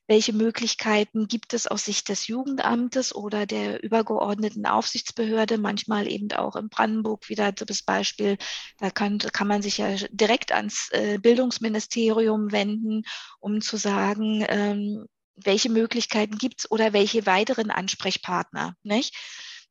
welche 0.08 0.32
Möglichkeiten 0.32 1.28
gibt 1.28 1.54
es 1.54 1.66
aus 1.66 1.84
Sicht 1.84 2.08
des 2.08 2.26
Jugendamtes 2.26 3.14
oder 3.14 3.46
der 3.46 3.82
übergeordneten 3.82 4.66
Aufsichtsbehörde, 4.66 5.58
manchmal 5.58 6.10
eben 6.10 6.30
auch 6.32 6.56
in 6.56 6.68
Brandenburg 6.68 7.28
wieder 7.28 7.52
das 7.52 7.82
Beispiel, 7.82 8.36
da 8.78 8.90
kann, 8.90 9.18
kann 9.18 9.46
man 9.46 9.62
sich 9.62 9.78
ja 9.78 9.94
direkt 10.10 10.52
ans 10.52 10.88
äh, 10.90 11.18
Bildungsministerium 11.18 12.52
wenden, 12.52 13.02
um 13.38 13.60
zu 13.60 13.76
sagen, 13.76 14.44
ähm, 14.48 15.06
welche 15.36 15.70
Möglichkeiten 15.70 16.36
gibt 16.36 16.60
es 16.60 16.70
oder 16.70 16.92
welche 16.92 17.26
weiteren 17.26 17.70
Ansprechpartner. 17.70 18.74
Nicht? 18.82 19.14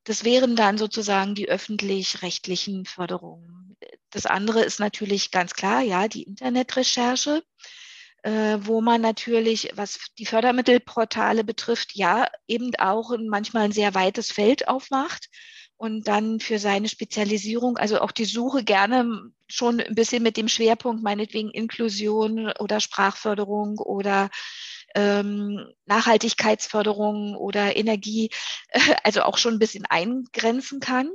Das 0.03 0.23
wären 0.23 0.55
dann 0.55 0.77
sozusagen 0.77 1.35
die 1.35 1.47
öffentlich-rechtlichen 1.49 2.85
Förderungen. 2.85 3.75
das 4.09 4.25
andere 4.25 4.63
ist 4.63 4.79
natürlich 4.79 5.31
ganz 5.31 5.53
klar, 5.53 5.81
ja, 5.81 6.07
die 6.07 6.23
Internetrecherche, 6.23 7.43
äh, 8.23 8.57
wo 8.61 8.81
man 8.81 9.01
natürlich, 9.01 9.71
was 9.75 9.99
die 10.17 10.25
Fördermittelportale 10.25 11.43
betrifft, 11.43 11.95
ja, 11.95 12.27
eben 12.47 12.75
auch 12.77 13.15
manchmal 13.17 13.63
ein 13.63 13.71
sehr 13.71 13.95
weites 13.95 14.31
Feld 14.31 14.67
aufmacht 14.67 15.29
und 15.77 16.07
dann 16.07 16.39
für 16.39 16.59
seine 16.59 16.87
Spezialisierung, 16.87 17.77
also 17.77 18.01
auch 18.01 18.11
die 18.11 18.25
Suche 18.25 18.63
gerne 18.63 19.31
schon 19.47 19.79
ein 19.81 19.95
bisschen 19.95 20.21
mit 20.21 20.37
dem 20.37 20.47
Schwerpunkt 20.47 21.01
meinetwegen 21.01 21.49
Inklusion 21.49 22.51
oder 22.59 22.79
Sprachförderung 22.79 23.79
oder 23.79 24.29
ähm, 24.93 25.65
Nachhaltigkeitsförderung 25.85 27.35
oder 27.35 27.75
Energie, 27.75 28.29
also 29.03 29.23
auch 29.23 29.37
schon 29.37 29.53
ein 29.53 29.59
bisschen 29.59 29.85
eingrenzen 29.85 30.79
kann. 30.79 31.09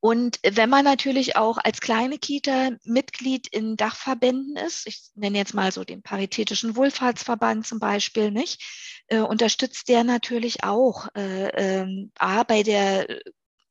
Und 0.00 0.38
wenn 0.44 0.70
man 0.70 0.84
natürlich 0.84 1.36
auch 1.36 1.58
als 1.58 1.80
kleine 1.80 2.18
Kita 2.18 2.70
Mitglied 2.84 3.48
in 3.48 3.76
Dachverbänden 3.76 4.56
ist, 4.56 4.86
ich 4.86 5.10
nenne 5.16 5.38
jetzt 5.38 5.54
mal 5.54 5.72
so 5.72 5.82
den 5.82 6.02
Paritätischen 6.02 6.76
Wohlfahrtsverband 6.76 7.66
zum 7.66 7.80
Beispiel, 7.80 8.30
nicht, 8.30 8.62
äh, 9.08 9.18
unterstützt 9.18 9.88
der 9.88 10.04
natürlich 10.04 10.62
auch 10.62 11.08
äh, 11.16 11.80
äh, 11.82 12.08
A, 12.18 12.44
bei 12.44 12.62
der 12.62 13.08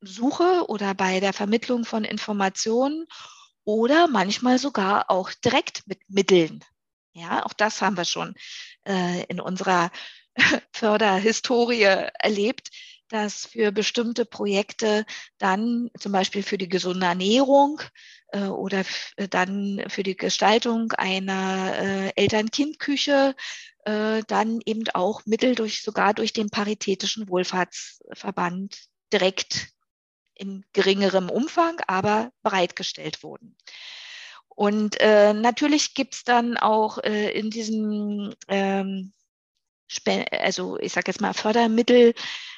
Suche 0.01 0.65
oder 0.67 0.93
bei 0.93 1.21
der 1.21 1.31
Vermittlung 1.31 1.85
von 1.85 2.03
Informationen 2.03 3.05
oder 3.63 4.07
manchmal 4.07 4.59
sogar 4.59 5.09
auch 5.09 5.31
direkt 5.31 5.87
mit 5.87 5.99
Mitteln. 6.09 6.63
Ja, 7.13 7.45
auch 7.45 7.53
das 7.53 7.81
haben 7.81 7.97
wir 7.97 8.05
schon 8.05 8.35
äh, 8.85 9.23
in 9.25 9.39
unserer 9.39 9.91
Förderhistorie 10.73 11.83
erlebt, 11.83 12.69
dass 13.09 13.45
für 13.45 13.71
bestimmte 13.71 14.25
Projekte 14.25 15.05
dann 15.37 15.89
zum 15.99 16.11
Beispiel 16.11 16.43
für 16.43 16.57
die 16.57 16.69
gesunde 16.69 17.05
Ernährung 17.05 17.81
äh, 18.29 18.45
oder 18.45 18.83
äh, 19.15 19.27
dann 19.27 19.83
für 19.87 20.03
die 20.03 20.17
Gestaltung 20.17 20.91
einer 20.93 21.77
äh, 21.77 22.11
Eltern-Kind-Küche 22.15 23.35
äh, 23.85 24.23
dann 24.27 24.59
eben 24.65 24.83
auch 24.93 25.25
Mittel 25.25 25.55
durch 25.55 25.81
sogar 25.81 26.13
durch 26.13 26.33
den 26.33 26.49
Paritätischen 26.49 27.29
Wohlfahrtsverband 27.29 28.77
direkt 29.13 29.69
in 30.33 30.65
geringerem 30.73 31.29
Umfang, 31.29 31.79
aber 31.87 32.31
bereitgestellt 32.43 33.23
wurden. 33.23 33.55
Und 34.49 34.99
äh, 34.99 35.33
natürlich 35.33 35.93
gibt's 35.93 36.23
dann 36.23 36.57
auch 36.57 36.97
äh, 36.99 37.29
in 37.31 37.49
diesem, 37.49 38.33
ähm, 38.47 39.13
also 40.31 40.79
ich 40.79 40.93
sage 40.93 41.11
jetzt 41.11 41.21
mal 41.21 41.33
Fördermittel, 41.33 42.13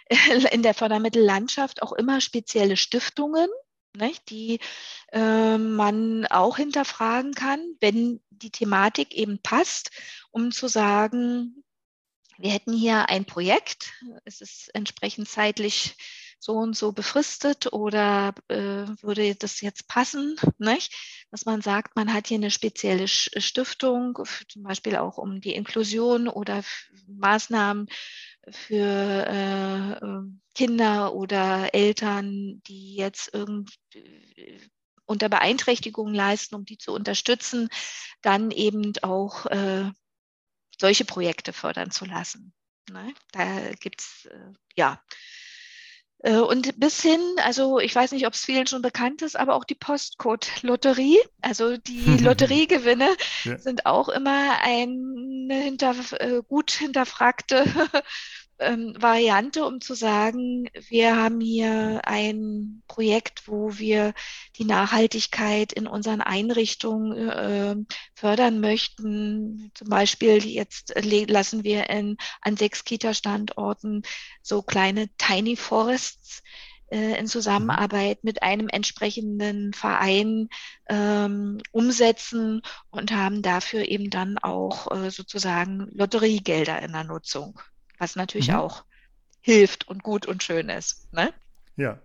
in 0.52 0.64
der 0.64 0.74
Fördermittellandschaft 0.74 1.82
auch 1.82 1.94
immer 1.94 2.22
spezielle 2.22 2.78
Stiftungen, 2.78 3.48
nicht, 3.96 4.30
die 4.30 4.60
äh, 5.12 5.58
man 5.58 6.26
auch 6.28 6.58
hinterfragen 6.58 7.34
kann, 7.34 7.60
wenn 7.80 8.22
die 8.30 8.52
Thematik 8.52 9.14
eben 9.16 9.40
passt, 9.42 9.92
um 10.32 10.52
zu 10.52 10.68
sagen, 10.68 11.64
wir 12.38 12.52
hätten 12.52 12.74
hier 12.74 13.10
ein 13.10 13.26
Projekt, 13.26 13.92
es 14.26 14.42
ist 14.42 14.70
entsprechend 14.74 15.28
zeitlich 15.28 15.98
so 16.40 16.54
und 16.54 16.76
so 16.76 16.94
befristet 16.94 17.74
oder 17.74 18.34
äh, 18.48 18.86
würde 19.02 19.36
das 19.36 19.60
jetzt 19.60 19.88
passen, 19.88 20.38
nicht? 20.58 20.94
dass 21.32 21.46
man 21.46 21.62
sagt, 21.62 21.96
man 21.96 22.14
hat 22.14 22.28
hier 22.28 22.38
eine 22.38 22.50
spezielle 22.50 23.08
Stiftung, 23.08 24.18
zum 24.48 24.64
Beispiel 24.64 24.96
auch 24.96 25.18
um 25.18 25.42
die 25.42 25.54
Inklusion 25.54 26.28
oder 26.28 26.64
Maßnahmen 27.08 27.88
für 28.52 29.26
äh, 29.28 30.06
ähm, 30.06 30.42
Kinder 30.56 31.14
oder 31.14 31.74
Eltern, 31.74 32.62
die 32.68 32.96
jetzt 32.96 33.34
irgendwie 33.34 34.60
unter 35.06 35.30
Beeinträchtigungen 35.30 36.14
leisten, 36.14 36.56
um 36.56 36.66
die 36.66 36.78
zu 36.78 36.94
unterstützen, 36.94 37.70
dann 38.22 38.52
eben 38.52 38.94
auch 39.02 39.46
äh, 39.48 39.92
solche 40.80 41.06
Projekte 41.06 41.54
fördern 41.54 41.92
zu 41.92 42.06
lassen. 42.06 42.54
Ne? 42.92 43.14
Da 43.32 43.72
gibt's 43.80 44.26
äh, 44.26 44.54
ja 44.76 45.02
äh, 46.20 46.38
und 46.38 46.80
bis 46.80 47.02
hin, 47.02 47.22
also 47.44 47.80
ich 47.80 47.96
weiß 47.96 48.12
nicht, 48.12 48.28
ob 48.28 48.34
es 48.34 48.44
vielen 48.44 48.68
schon 48.68 48.82
bekannt 48.82 49.22
ist, 49.22 49.38
aber 49.38 49.56
auch 49.56 49.64
die 49.64 49.76
Postcode-Lotterie, 49.76 51.20
also 51.42 51.78
die 51.78 52.18
Lotteriegewinne 52.24 53.16
ja. 53.46 53.58
sind 53.58 53.86
auch 53.86 54.10
immer 54.10 54.60
eine 54.62 55.56
hinter, 55.56 55.96
äh, 56.20 56.42
gut 56.48 56.72
hinterfragte 56.72 57.66
ähm, 58.60 58.94
Variante, 58.98 59.66
um 59.66 59.82
zu 59.82 59.94
sagen, 59.94 60.70
wir 60.90 61.16
haben 61.16 61.40
hier 61.42 62.02
ein 62.04 62.84
Projekt, 62.88 63.48
wo 63.48 63.78
wir 63.78 64.14
die 64.58 64.66
Nachhaltigkeit 64.66 65.74
in 65.74 65.88
unseren 65.88 66.22
Einrichtungen 66.22 67.30
äh, 67.30 67.76
fördern 68.16 68.60
möchten. 68.60 69.72
Zum 69.74 69.90
Beispiel 69.90 70.46
jetzt 70.46 70.94
lassen 71.04 71.64
wir 71.64 71.90
in, 71.90 72.18
an 72.42 72.58
sechs 72.58 72.84
Kita-Standorten 72.84 74.04
so 74.42 74.62
kleine 74.62 75.08
Tiny 75.18 75.56
Forests 75.56 76.44
äh, 76.92 77.20
in 77.20 77.28
Zusammenarbeit 77.28 78.24
mit 78.24 78.44
einem 78.44 78.68
entsprechenden 78.68 79.74
Verein 79.74 80.50
ähm, 80.90 81.62
umsetzen 81.72 82.62
und 82.90 83.12
haben 83.12 83.42
dafür 83.42 83.88
eben 83.88 84.10
dann 84.10 84.38
auch 84.38 84.92
äh, 84.92 85.12
sozusagen 85.12 85.88
Lotteriegelder 85.92 86.82
in 86.82 86.92
der 86.92 87.04
Nutzung 87.04 87.60
was 88.00 88.16
natürlich 88.16 88.50
mhm. 88.50 88.56
auch 88.56 88.84
hilft 89.42 89.88
und 89.88 90.04
gut 90.04 90.26
und 90.26 90.44
schön 90.44 90.70
ist. 90.70 91.12
Ne? 91.14 91.34
Ja, 91.76 92.00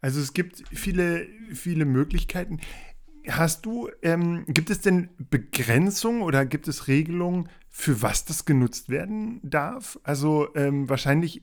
also 0.00 0.20
es 0.20 0.32
gibt 0.32 0.62
viele, 0.72 1.26
viele 1.52 1.84
Möglichkeiten. 1.84 2.60
Hast 3.28 3.66
du, 3.66 3.90
ähm, 4.02 4.44
gibt 4.48 4.70
es 4.70 4.80
denn 4.80 5.10
Begrenzungen 5.18 6.22
oder 6.22 6.46
gibt 6.46 6.68
es 6.68 6.88
Regelungen, 6.88 7.48
für 7.68 8.02
was 8.02 8.24
das 8.24 8.44
genutzt 8.44 8.88
werden 8.88 9.40
darf? 9.42 9.98
Also 10.02 10.54
ähm, 10.54 10.88
wahrscheinlich 10.88 11.42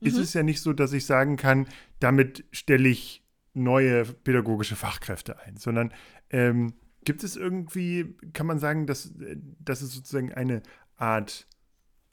mhm. 0.00 0.08
ist 0.08 0.16
es 0.16 0.34
ja 0.34 0.42
nicht 0.42 0.60
so, 0.60 0.72
dass 0.72 0.92
ich 0.92 1.06
sagen 1.06 1.36
kann, 1.36 1.68
damit 2.00 2.44
stelle 2.50 2.88
ich 2.88 3.24
neue 3.54 4.04
pädagogische 4.04 4.74
Fachkräfte 4.74 5.38
ein, 5.38 5.56
sondern 5.56 5.94
ähm, 6.30 6.74
gibt 7.04 7.22
es 7.22 7.36
irgendwie, 7.36 8.16
kann 8.32 8.46
man 8.46 8.58
sagen, 8.58 8.86
dass, 8.86 9.06
äh, 9.20 9.36
dass 9.60 9.82
es 9.82 9.94
sozusagen 9.94 10.32
eine 10.32 10.62
Art 10.96 11.46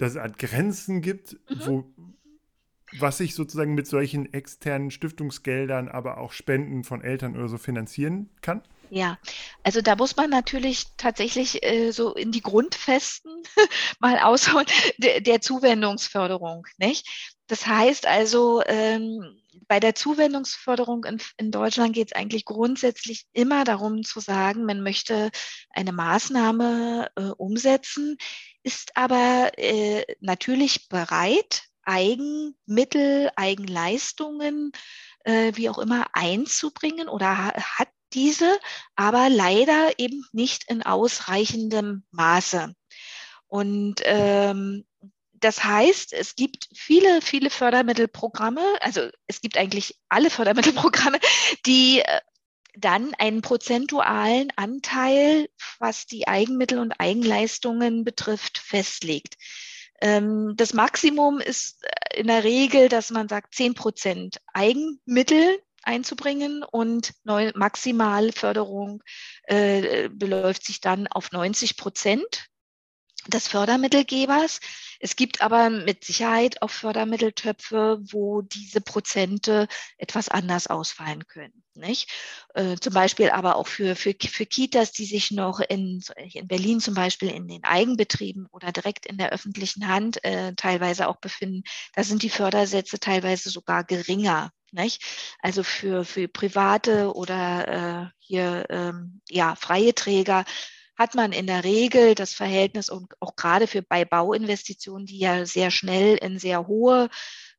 dass 0.01 0.13
es 0.13 0.19
halt 0.19 0.37
Grenzen 0.37 1.01
gibt, 1.01 1.33
mhm. 1.49 1.65
wo 1.65 1.85
was 2.99 3.19
sich 3.19 3.35
sozusagen 3.35 3.73
mit 3.73 3.87
solchen 3.87 4.33
externen 4.33 4.91
Stiftungsgeldern, 4.91 5.87
aber 5.87 6.17
auch 6.17 6.33
Spenden 6.33 6.83
von 6.83 7.01
Eltern 7.01 7.37
oder 7.37 7.47
so 7.47 7.57
finanzieren 7.57 8.29
kann? 8.41 8.63
Ja, 8.89 9.17
also 9.63 9.81
da 9.81 9.95
muss 9.95 10.17
man 10.17 10.29
natürlich 10.29 10.87
tatsächlich 10.97 11.63
äh, 11.63 11.91
so 11.91 12.13
in 12.13 12.33
die 12.33 12.41
Grundfesten 12.41 13.31
mal 13.99 14.19
ausholen 14.19 14.65
der, 14.97 15.21
der 15.21 15.39
Zuwendungsförderung, 15.39 16.67
nicht? 16.77 17.07
Das 17.47 17.65
heißt 17.65 18.05
also, 18.05 18.61
ähm, 18.65 19.37
bei 19.67 19.79
der 19.79 19.95
Zuwendungsförderung 19.95 21.05
in, 21.05 21.21
in 21.37 21.51
Deutschland 21.51 21.93
geht 21.93 22.09
es 22.09 22.13
eigentlich 22.13 22.43
grundsätzlich 22.43 23.25
immer 23.31 23.63
darum 23.63 24.03
zu 24.03 24.19
sagen, 24.19 24.65
man 24.65 24.81
möchte 24.81 25.31
eine 25.69 25.93
Maßnahme 25.93 27.09
äh, 27.15 27.21
umsetzen, 27.37 28.17
ist 28.63 28.95
aber 28.95 29.51
äh, 29.57 30.05
natürlich 30.19 30.87
bereit, 30.89 31.63
Eigenmittel, 31.83 33.31
Eigenleistungen, 33.35 34.71
äh, 35.23 35.51
wie 35.55 35.69
auch 35.69 35.79
immer, 35.79 36.07
einzubringen 36.13 37.09
oder 37.09 37.53
hat 37.53 37.89
diese, 38.13 38.59
aber 38.95 39.29
leider 39.29 39.97
eben 39.97 40.25
nicht 40.31 40.69
in 40.69 40.83
ausreichendem 40.83 42.03
Maße. 42.11 42.75
Und 43.47 44.01
ähm, 44.05 44.85
das 45.33 45.63
heißt, 45.63 46.13
es 46.13 46.35
gibt 46.35 46.69
viele, 46.73 47.21
viele 47.21 47.49
Fördermittelprogramme, 47.49 48.61
also 48.79 49.09
es 49.27 49.41
gibt 49.41 49.57
eigentlich 49.57 49.97
alle 50.07 50.29
Fördermittelprogramme, 50.29 51.19
die 51.65 51.99
äh, 51.99 52.21
dann 52.73 53.13
einen 53.15 53.41
prozentualen 53.41 54.51
Anteil, 54.55 55.49
was 55.79 56.05
die 56.05 56.27
Eigenmittel 56.27 56.79
und 56.79 56.93
Eigenleistungen 56.99 58.03
betrifft, 58.03 58.57
festlegt. 58.57 59.35
Ähm, 60.01 60.53
das 60.55 60.73
Maximum 60.73 61.39
ist 61.39 61.83
äh, 61.83 62.19
in 62.19 62.27
der 62.27 62.43
Regel, 62.43 62.89
dass 62.89 63.11
man 63.11 63.27
sagt, 63.29 63.55
zehn 63.55 63.73
Prozent 63.73 64.41
Eigenmittel 64.53 65.59
einzubringen 65.83 66.63
und 66.63 67.13
Maximalförderung 67.23 69.03
äh, 69.43 70.09
beläuft 70.09 70.65
sich 70.65 70.79
dann 70.79 71.07
auf 71.07 71.31
90 71.31 71.77
Prozent 71.77 72.50
des 73.27 73.47
Fördermittelgebers. 73.47 74.59
Es 74.99 75.15
gibt 75.15 75.41
aber 75.41 75.69
mit 75.69 76.03
Sicherheit 76.03 76.61
auch 76.61 76.69
Fördermitteltöpfe, 76.69 77.99
wo 78.01 78.41
diese 78.41 78.81
Prozente 78.81 79.67
etwas 79.97 80.29
anders 80.29 80.67
ausfallen 80.67 81.25
können. 81.27 81.63
Nicht? 81.73 82.09
Äh, 82.53 82.75
zum 82.77 82.93
Beispiel 82.93 83.29
aber 83.29 83.55
auch 83.55 83.67
für, 83.67 83.95
für, 83.95 84.13
für 84.13 84.45
Kitas, 84.45 84.91
die 84.91 85.05
sich 85.05 85.31
noch 85.31 85.59
in, 85.59 86.03
in 86.33 86.47
Berlin 86.47 86.79
zum 86.79 86.93
Beispiel 86.93 87.29
in 87.29 87.47
den 87.47 87.63
Eigenbetrieben 87.63 88.47
oder 88.51 88.71
direkt 88.71 89.05
in 89.05 89.17
der 89.17 89.31
öffentlichen 89.31 89.87
Hand 89.87 90.23
äh, 90.23 90.53
teilweise 90.55 91.07
auch 91.07 91.17
befinden. 91.17 91.63
Da 91.93 92.03
sind 92.03 92.23
die 92.23 92.29
Fördersätze 92.29 92.99
teilweise 92.99 93.49
sogar 93.49 93.83
geringer. 93.83 94.51
Nicht? 94.71 95.03
Also 95.39 95.63
für, 95.63 96.05
für 96.05 96.27
private 96.27 97.13
oder 97.13 97.67
äh, 97.67 98.09
hier 98.19 98.65
ähm, 98.69 99.21
ja, 99.29 99.55
freie 99.55 99.93
Träger 99.93 100.45
hat 101.01 101.15
man 101.15 101.31
in 101.31 101.47
der 101.47 101.63
Regel 101.63 102.13
das 102.13 102.35
Verhältnis 102.35 102.89
und 102.89 103.19
auch 103.19 103.35
gerade 103.35 103.65
für 103.65 103.81
bei 103.81 104.05
Bauinvestitionen, 104.05 105.07
die 105.07 105.17
ja 105.17 105.47
sehr 105.47 105.71
schnell 105.71 106.15
in 106.17 106.37
sehr 106.37 106.67
hohe 106.67 107.09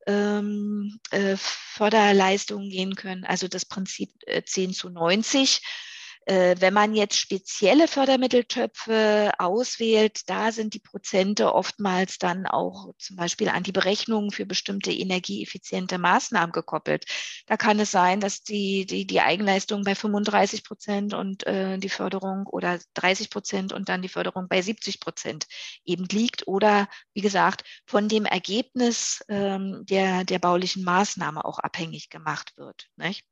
ähm, 0.07 1.01
äh, 1.11 1.37
Förderleistungen 1.37 2.71
gehen 2.71 2.95
können, 2.95 3.25
also 3.25 3.49
das 3.49 3.65
Prinzip 3.65 4.11
äh, 4.27 4.43
10 4.45 4.75
zu 4.75 4.91
90 4.91 5.57
äh, 5.57 5.92
wenn 6.27 6.75
man 6.75 6.95
jetzt 6.95 7.19
spezielle 7.19 7.89
Fördermitteltöpfe 7.89 9.33
auswählt, 9.39 10.29
da 10.29 10.53
sind 10.53 10.75
die 10.75 10.81
Prozente 10.81 11.53
oftmals 11.53 12.19
dann 12.19 12.47
auch 12.47 12.93
zum 12.99 13.17
Beispiel 13.17 13.49
an 13.49 13.63
die 13.63 13.73
Berechnungen 13.73 14.31
für 14.31 14.47
bestimmte 14.47 14.93
energieeffiziente 14.93 15.99
Maßnahmen 15.99 16.53
gekoppelt. 16.53 17.07
Da 17.47 17.57
kann 17.57 17.81
es 17.81 17.91
sein, 17.91 18.21
dass 18.21 18.43
die, 18.43 18.87
die, 18.87 19.07
die 19.07 19.21
Eigenleistung 19.21 19.85
bei 19.85 19.95
35 19.95 20.65
Prozent 20.65 21.15
und 21.15 21.47
äh, 21.47 21.79
die 21.79 21.89
Förderung 21.89 22.47
oder 22.47 22.79
30 22.95 23.31
Prozent 23.31 23.73
und 23.73 23.89
dann 23.89 24.03
die 24.03 24.09
Förderung 24.09 24.49
bei 24.49 24.63
70 24.63 25.01
Prozent 25.01 25.47
eben 25.85 26.05
liegt 26.05 26.47
oder 26.47 26.89
wie 27.15 27.21
gesagt 27.21 27.65
von 27.87 28.09
dem 28.09 28.25
Ergebnis 28.25 29.25
ähm, 29.29 29.85
der, 29.87 30.25
der 30.25 30.39
baulichen 30.39 30.85
Maßnahme 30.85 31.45
auch 31.45 31.59
abhängig 31.59 32.11
gemacht 32.11 32.53
wird. 32.57 32.89
Nicht? 32.97 33.25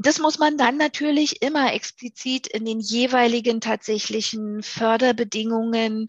Das 0.00 0.20
muss 0.20 0.38
man 0.38 0.56
dann 0.56 0.76
natürlich 0.76 1.42
immer 1.42 1.72
explizit 1.72 2.46
in 2.46 2.64
den 2.64 2.78
jeweiligen 2.78 3.60
tatsächlichen 3.60 4.62
Förderbedingungen 4.62 6.08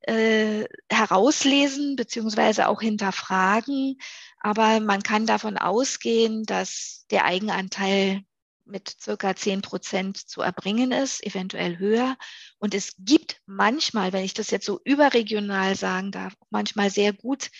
äh, 0.00 0.64
herauslesen 0.90 1.94
beziehungsweise 1.94 2.68
auch 2.68 2.80
hinterfragen. 2.80 3.98
Aber 4.40 4.80
man 4.80 5.02
kann 5.02 5.26
davon 5.26 5.56
ausgehen, 5.56 6.44
dass 6.44 7.06
der 7.10 7.24
Eigenanteil 7.24 8.22
mit 8.64 8.96
circa 9.00 9.34
zehn 9.34 9.62
Prozent 9.62 10.16
zu 10.16 10.42
erbringen 10.42 10.92
ist, 10.92 11.24
eventuell 11.24 11.78
höher. 11.78 12.16
Und 12.58 12.74
es 12.74 12.94
gibt 12.98 13.40
manchmal, 13.46 14.12
wenn 14.12 14.24
ich 14.24 14.34
das 14.34 14.50
jetzt 14.50 14.66
so 14.66 14.80
überregional 14.84 15.74
sagen 15.76 16.10
darf, 16.10 16.34
manchmal 16.50 16.90
sehr 16.90 17.12
gut 17.12 17.50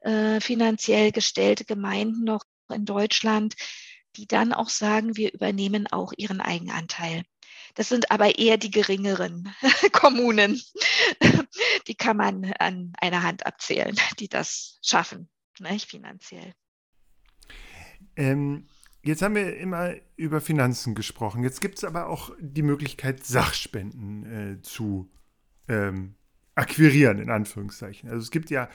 äh, 0.00 0.40
finanziell 0.40 1.12
gestellte 1.12 1.64
Gemeinden 1.64 2.24
noch 2.24 2.44
in 2.72 2.84
Deutschland, 2.84 3.54
die 4.16 4.26
dann 4.26 4.52
auch 4.52 4.68
sagen, 4.68 5.16
wir 5.16 5.32
übernehmen 5.32 5.86
auch 5.86 6.12
ihren 6.16 6.40
Eigenanteil. 6.40 7.22
Das 7.74 7.88
sind 7.88 8.10
aber 8.10 8.38
eher 8.38 8.56
die 8.56 8.70
geringeren 8.70 9.54
Kommunen. 9.92 10.60
Die 11.86 11.94
kann 11.94 12.16
man 12.16 12.52
an 12.58 12.92
einer 12.98 13.22
Hand 13.22 13.46
abzählen, 13.46 13.96
die 14.18 14.28
das 14.28 14.78
schaffen, 14.82 15.28
ne, 15.60 15.78
finanziell. 15.78 16.54
Ähm, 18.16 18.66
jetzt 19.02 19.22
haben 19.22 19.34
wir 19.34 19.56
immer 19.56 19.94
über 20.16 20.40
Finanzen 20.40 20.94
gesprochen. 20.94 21.44
Jetzt 21.44 21.60
gibt 21.60 21.78
es 21.78 21.84
aber 21.84 22.08
auch 22.08 22.30
die 22.40 22.62
Möglichkeit, 22.62 23.24
Sachspenden 23.24 24.54
äh, 24.54 24.62
zu 24.62 25.10
ähm, 25.68 26.14
akquirieren, 26.54 27.18
in 27.18 27.30
Anführungszeichen. 27.30 28.08
Also 28.08 28.22
es 28.22 28.30
gibt 28.30 28.50
ja 28.50 28.68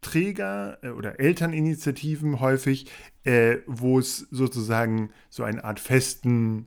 Träger 0.00 0.78
äh, 0.82 0.90
oder 0.90 1.20
Elterninitiativen 1.20 2.40
häufig, 2.40 2.90
äh, 3.24 3.58
wo 3.66 3.98
es 3.98 4.18
sozusagen 4.30 5.10
so 5.28 5.42
eine 5.44 5.64
Art 5.64 5.80
festen, 5.80 6.66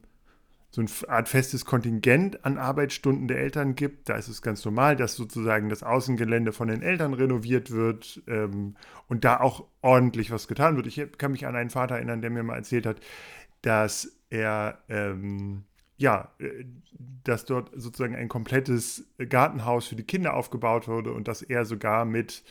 so 0.72 0.82
eine 0.82 0.90
Art 1.10 1.30
festes 1.30 1.66
Kontingent 1.66 2.46
an 2.46 2.58
Arbeitsstunden 2.58 3.28
der 3.28 3.40
Eltern 3.40 3.76
gibt. 3.76 4.10
Da 4.10 4.16
ist 4.16 4.28
es 4.28 4.42
ganz 4.42 4.64
normal, 4.66 4.96
dass 4.96 5.16
sozusagen 5.16 5.70
das 5.70 5.84
Außengelände 5.84 6.52
von 6.52 6.68
den 6.68 6.82
Eltern 6.82 7.14
renoviert 7.14 7.72
wird 7.72 8.22
ähm, 8.28 8.76
und 9.08 9.24
da 9.24 9.40
auch 9.40 9.66
ordentlich 9.82 10.32
was 10.32 10.48
getan 10.48 10.76
wird. 10.76 10.88
Ich 10.88 11.02
kann 11.18 11.32
mich 11.32 11.46
an 11.46 11.56
einen 11.56 11.70
Vater 11.70 11.96
erinnern, 11.96 12.22
der 12.22 12.32
mir 12.32 12.44
mal 12.44 12.56
erzählt 12.56 12.86
hat, 12.86 13.00
dass 13.62 14.18
er 14.30 14.80
ähm, 14.90 15.64
ja, 15.98 16.32
äh, 16.40 16.66
dass 17.24 17.46
dort 17.46 17.72
sozusagen 17.76 18.16
ein 18.16 18.28
komplettes 18.28 19.06
Gartenhaus 19.30 19.88
für 19.88 19.96
die 19.96 20.04
Kinder 20.04 20.34
aufgebaut 20.34 20.88
wurde 20.88 21.14
und 21.14 21.28
dass 21.28 21.42
er 21.42 21.66
sogar 21.66 22.06
mit 22.06 22.44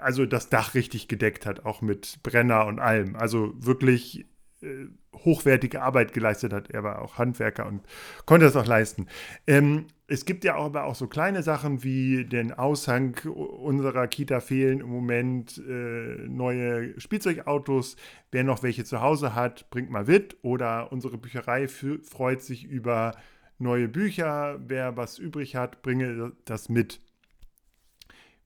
also 0.00 0.26
das 0.26 0.48
Dach 0.48 0.74
richtig 0.74 1.08
gedeckt 1.08 1.46
hat, 1.46 1.64
auch 1.64 1.82
mit 1.82 2.22
Brenner 2.22 2.66
und 2.66 2.78
allem. 2.78 3.16
Also 3.16 3.52
wirklich 3.56 4.26
äh, 4.62 4.86
hochwertige 5.14 5.82
Arbeit 5.82 6.12
geleistet 6.12 6.52
hat. 6.52 6.70
Er 6.70 6.82
war 6.82 7.00
auch 7.00 7.18
Handwerker 7.18 7.66
und 7.66 7.82
konnte 8.26 8.46
das 8.46 8.56
auch 8.56 8.66
leisten. 8.66 9.06
Ähm, 9.46 9.86
es 10.06 10.24
gibt 10.24 10.44
ja 10.44 10.56
aber 10.56 10.84
auch 10.84 10.94
so 10.94 11.06
kleine 11.06 11.42
Sachen 11.42 11.82
wie 11.82 12.24
den 12.24 12.52
Aushang 12.52 13.16
unserer 13.24 14.06
Kita 14.08 14.40
fehlen 14.40 14.80
im 14.80 14.88
Moment 14.88 15.62
äh, 15.66 16.26
neue 16.28 16.98
Spielzeugautos. 17.00 17.96
Wer 18.30 18.44
noch 18.44 18.62
welche 18.62 18.84
zu 18.84 19.00
Hause 19.00 19.34
hat, 19.34 19.70
bringt 19.70 19.90
mal 19.90 20.04
mit. 20.04 20.36
Oder 20.42 20.92
unsere 20.92 21.16
Bücherei 21.16 21.68
freut 21.68 22.42
sich 22.42 22.64
über 22.64 23.14
neue 23.58 23.88
Bücher. 23.88 24.58
Wer 24.66 24.96
was 24.96 25.18
übrig 25.18 25.56
hat, 25.56 25.82
bringe 25.82 26.32
das 26.44 26.68
mit. 26.68 27.00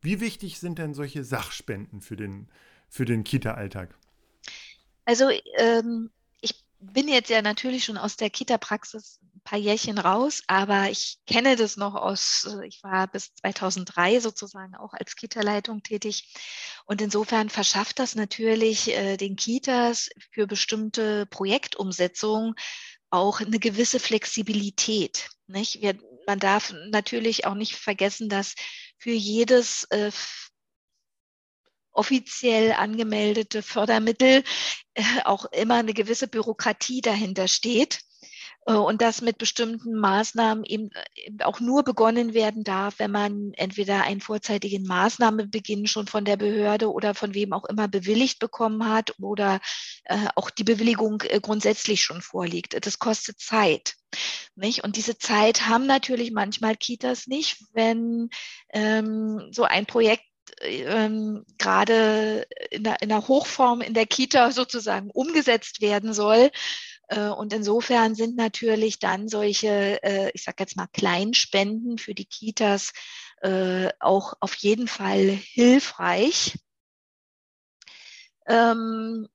Wie 0.00 0.20
wichtig 0.20 0.58
sind 0.58 0.78
denn 0.78 0.94
solche 0.94 1.24
Sachspenden 1.24 2.00
für 2.00 2.16
den, 2.16 2.48
für 2.88 3.04
den 3.04 3.24
Kita-Alltag? 3.24 3.96
Also 5.04 5.30
ähm, 5.56 6.10
ich 6.40 6.54
bin 6.78 7.08
jetzt 7.08 7.30
ja 7.30 7.42
natürlich 7.42 7.84
schon 7.84 7.96
aus 7.96 8.16
der 8.16 8.30
Kita-Praxis 8.30 9.20
ein 9.22 9.40
paar 9.42 9.58
Jährchen 9.58 9.98
raus, 9.98 10.42
aber 10.46 10.90
ich 10.90 11.18
kenne 11.26 11.56
das 11.56 11.76
noch 11.76 11.94
aus, 11.94 12.46
ich 12.64 12.82
war 12.82 13.08
bis 13.08 13.34
2003 13.34 14.20
sozusagen 14.20 14.76
auch 14.76 14.92
als 14.92 15.16
Kita-Leitung 15.16 15.82
tätig. 15.82 16.34
Und 16.84 17.00
insofern 17.00 17.48
verschafft 17.48 17.98
das 17.98 18.14
natürlich 18.14 18.94
äh, 18.94 19.16
den 19.16 19.36
Kitas 19.36 20.10
für 20.30 20.46
bestimmte 20.46 21.26
Projektumsetzungen 21.26 22.54
auch 23.10 23.40
eine 23.40 23.58
gewisse 23.58 24.00
Flexibilität. 24.00 25.30
Nicht? 25.46 25.80
Wir, 25.80 25.98
man 26.26 26.38
darf 26.38 26.74
natürlich 26.90 27.46
auch 27.46 27.54
nicht 27.54 27.74
vergessen, 27.76 28.28
dass 28.28 28.54
für 28.98 29.12
jedes 29.12 29.84
äh, 29.84 30.10
offiziell 31.92 32.72
angemeldete 32.72 33.62
Fördermittel 33.62 34.44
äh, 34.94 35.02
auch 35.24 35.46
immer 35.46 35.76
eine 35.76 35.94
gewisse 35.94 36.28
Bürokratie 36.28 37.00
dahinter 37.00 37.48
steht. 37.48 38.00
Äh, 38.68 38.72
und 38.74 39.02
das 39.02 39.22
mit 39.22 39.38
bestimmten 39.38 39.94
Maßnahmen 39.94 40.64
eben, 40.64 40.90
eben, 41.14 41.40
auch 41.42 41.60
nur 41.60 41.82
begonnen 41.82 42.34
werden 42.34 42.64
darf, 42.64 42.98
wenn 42.98 43.10
man 43.10 43.52
entweder 43.54 44.02
einen 44.02 44.20
vorzeitigen 44.20 44.86
Maßnahmebeginn 44.86 45.86
schon 45.86 46.06
von 46.06 46.24
der 46.24 46.36
Behörde 46.36 46.92
oder 46.92 47.14
von 47.14 47.34
wem 47.34 47.52
auch 47.52 47.64
immer 47.64 47.88
bewilligt 47.88 48.38
bekommen 48.38 48.88
hat 48.88 49.14
oder 49.20 49.60
äh, 50.04 50.28
auch 50.36 50.50
die 50.50 50.64
Bewilligung 50.64 51.22
äh, 51.22 51.40
grundsätzlich 51.40 52.02
schon 52.02 52.20
vorliegt. 52.20 52.86
Das 52.86 52.98
kostet 52.98 53.40
Zeit. 53.40 53.94
Nicht? 54.54 54.84
Und 54.84 54.96
diese 54.96 55.18
Zeit 55.18 55.66
haben 55.66 55.86
natürlich 55.86 56.32
manchmal 56.32 56.76
Kitas 56.76 57.26
nicht, 57.26 57.58
wenn 57.72 58.30
ähm, 58.72 59.48
so 59.52 59.64
ein 59.64 59.86
Projekt 59.86 60.24
ähm, 60.62 61.44
gerade 61.58 62.46
in 62.70 62.84
der, 62.84 63.02
in 63.02 63.10
der 63.10 63.28
Hochform 63.28 63.80
in 63.80 63.94
der 63.94 64.06
Kita 64.06 64.50
sozusagen 64.50 65.10
umgesetzt 65.10 65.80
werden 65.80 66.14
soll, 66.14 66.38
äh, 66.46 66.50
und 67.16 67.52
insofern 67.52 68.14
sind 68.14 68.36
natürlich 68.36 68.98
dann 68.98 69.28
solche, 69.28 70.02
äh, 70.02 70.30
ich 70.34 70.44
sage 70.44 70.56
jetzt 70.60 70.76
mal, 70.76 70.88
Kleinspenden 70.92 71.98
für 71.98 72.14
die 72.14 72.26
Kitas 72.26 72.92
äh, 73.40 73.88
auch 74.00 74.34
auf 74.40 74.54
jeden 74.56 74.88
Fall 74.88 75.26
hilfreich. 75.28 76.58
Ähm, 78.46 79.28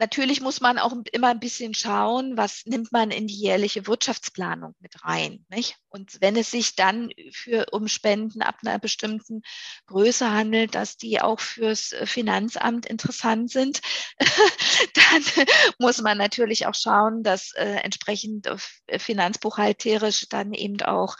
natürlich 0.00 0.40
muss 0.40 0.60
man 0.60 0.78
auch 0.78 0.94
immer 1.12 1.28
ein 1.28 1.40
bisschen 1.40 1.74
schauen, 1.74 2.36
was 2.36 2.62
nimmt 2.64 2.90
man 2.90 3.10
in 3.10 3.26
die 3.26 3.38
jährliche 3.38 3.86
Wirtschaftsplanung 3.86 4.74
mit 4.80 5.04
rein. 5.04 5.44
Nicht? 5.50 5.76
Und 5.90 6.20
wenn 6.20 6.36
es 6.36 6.50
sich 6.50 6.74
dann 6.74 7.10
für 7.30 7.66
um 7.70 7.86
Spenden 7.86 8.42
ab 8.42 8.56
einer 8.62 8.78
bestimmten 8.78 9.42
Größe 9.86 10.30
handelt, 10.30 10.74
dass 10.74 10.96
die 10.96 11.20
auch 11.20 11.38
fürs 11.38 11.94
Finanzamt 12.04 12.86
interessant 12.86 13.50
sind, 13.50 13.82
dann 14.18 15.46
muss 15.78 16.00
man 16.00 16.16
natürlich 16.16 16.66
auch 16.66 16.74
schauen, 16.74 17.22
dass 17.22 17.52
äh, 17.52 17.66
entsprechend 17.82 18.48
finanzbuchhalterisch 18.88 20.26
dann 20.30 20.54
eben 20.54 20.80
auch 20.80 21.16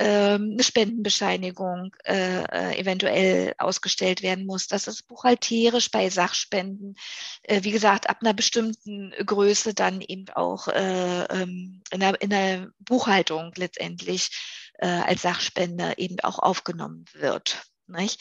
ähm, 0.00 0.52
eine 0.52 0.62
Spendenbescheinigung 0.62 1.94
äh, 2.04 2.42
äh, 2.44 2.80
eventuell 2.80 3.54
ausgestellt 3.58 4.22
werden 4.22 4.46
muss. 4.46 4.66
Das 4.66 4.86
ist 4.86 5.06
buchhalterisch 5.08 5.90
bei 5.90 6.08
Sachspenden, 6.08 6.96
äh, 7.42 7.62
wie 7.64 7.70
gesagt, 7.70 8.08
ab 8.08 8.18
einer 8.22 8.32
bestimmten 8.32 9.12
Größe 9.26 9.74
dann 9.74 10.00
eben 10.00 10.30
auch 10.30 10.68
äh, 10.68 11.24
ähm, 11.24 11.82
in, 11.90 12.00
der, 12.00 12.18
in 12.22 12.30
der 12.30 12.68
Buchhaltung 12.78 13.52
letztendlich 13.56 14.30
äh, 14.78 14.86
als 14.86 15.20
Sachspende 15.20 15.92
eben 15.98 16.18
auch 16.20 16.38
aufgenommen 16.38 17.04
wird. 17.12 17.69
Nicht? 17.90 18.20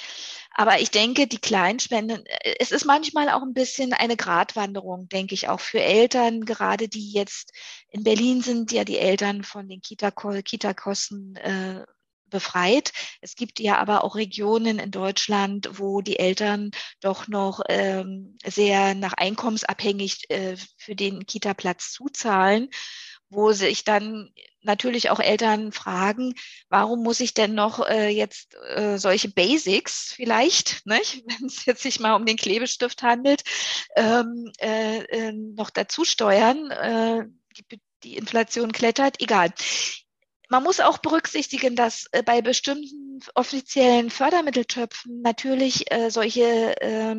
Aber 0.55 0.79
ich 0.79 0.91
denke, 0.91 1.27
die 1.27 1.39
Kleinspenden, 1.39 2.25
äh, 2.25 2.55
es 2.59 2.71
ist 2.71 2.85
manchmal 2.85 3.29
auch 3.29 3.41
ein 3.41 3.53
bisschen 3.53 3.93
eine 3.93 4.17
Gratwanderung, 4.17 5.09
denke 5.09 5.33
ich, 5.33 5.47
auch 5.47 5.59
für 5.59 5.81
Eltern, 5.81 6.45
gerade 6.45 6.87
die 6.87 7.11
jetzt 7.11 7.53
in 7.89 8.03
Berlin 8.03 8.41
sind, 8.41 8.71
ja 8.71 8.83
die 8.83 8.97
Eltern 8.97 9.43
von 9.43 9.67
den 9.67 9.81
Kita-Kosten 9.81 11.35
äh, 11.37 11.85
befreit. 12.27 12.91
Es 13.21 13.35
gibt 13.35 13.59
ja 13.59 13.77
aber 13.77 14.03
auch 14.03 14.15
Regionen 14.15 14.79
in 14.79 14.91
Deutschland, 14.91 15.79
wo 15.79 16.01
die 16.01 16.19
Eltern 16.19 16.71
doch 17.01 17.27
noch 17.27 17.61
ähm, 17.69 18.37
sehr 18.45 18.93
nach 18.95 19.13
einkommensabhängig 19.13 20.29
äh, 20.29 20.55
für 20.77 20.95
den 20.95 21.25
Kita-Platz 21.25 21.91
zuzahlen 21.91 22.69
wo 23.29 23.51
sich 23.51 23.83
dann 23.83 24.31
natürlich 24.61 25.09
auch 25.09 25.19
Eltern 25.19 25.71
fragen, 25.71 26.35
warum 26.69 27.03
muss 27.03 27.19
ich 27.19 27.33
denn 27.33 27.53
noch 27.53 27.87
äh, 27.87 28.09
jetzt 28.09 28.55
äh, 28.75 28.97
solche 28.97 29.29
Basics 29.29 30.13
vielleicht, 30.13 30.81
wenn 30.85 31.45
es 31.45 31.65
jetzt 31.65 31.83
sich 31.83 31.99
mal 31.99 32.15
um 32.15 32.25
den 32.25 32.37
Klebestift 32.37 33.03
handelt, 33.03 33.43
ähm, 33.95 34.51
äh, 34.59 35.03
äh, 35.03 35.31
noch 35.31 35.69
dazu 35.69 36.05
steuern. 36.05 36.71
Äh, 36.71 37.25
die, 37.57 37.81
die 38.03 38.17
Inflation 38.17 38.71
klettert, 38.71 39.21
egal. 39.21 39.53
Man 40.49 40.63
muss 40.63 40.79
auch 40.79 40.97
berücksichtigen, 40.97 41.75
dass 41.75 42.07
äh, 42.11 42.23
bei 42.23 42.41
bestimmten 42.41 43.19
offiziellen 43.35 44.09
Fördermitteltöpfen 44.09 45.21
natürlich 45.21 45.91
äh, 45.91 46.09
solche, 46.09 46.79
äh, 46.81 47.15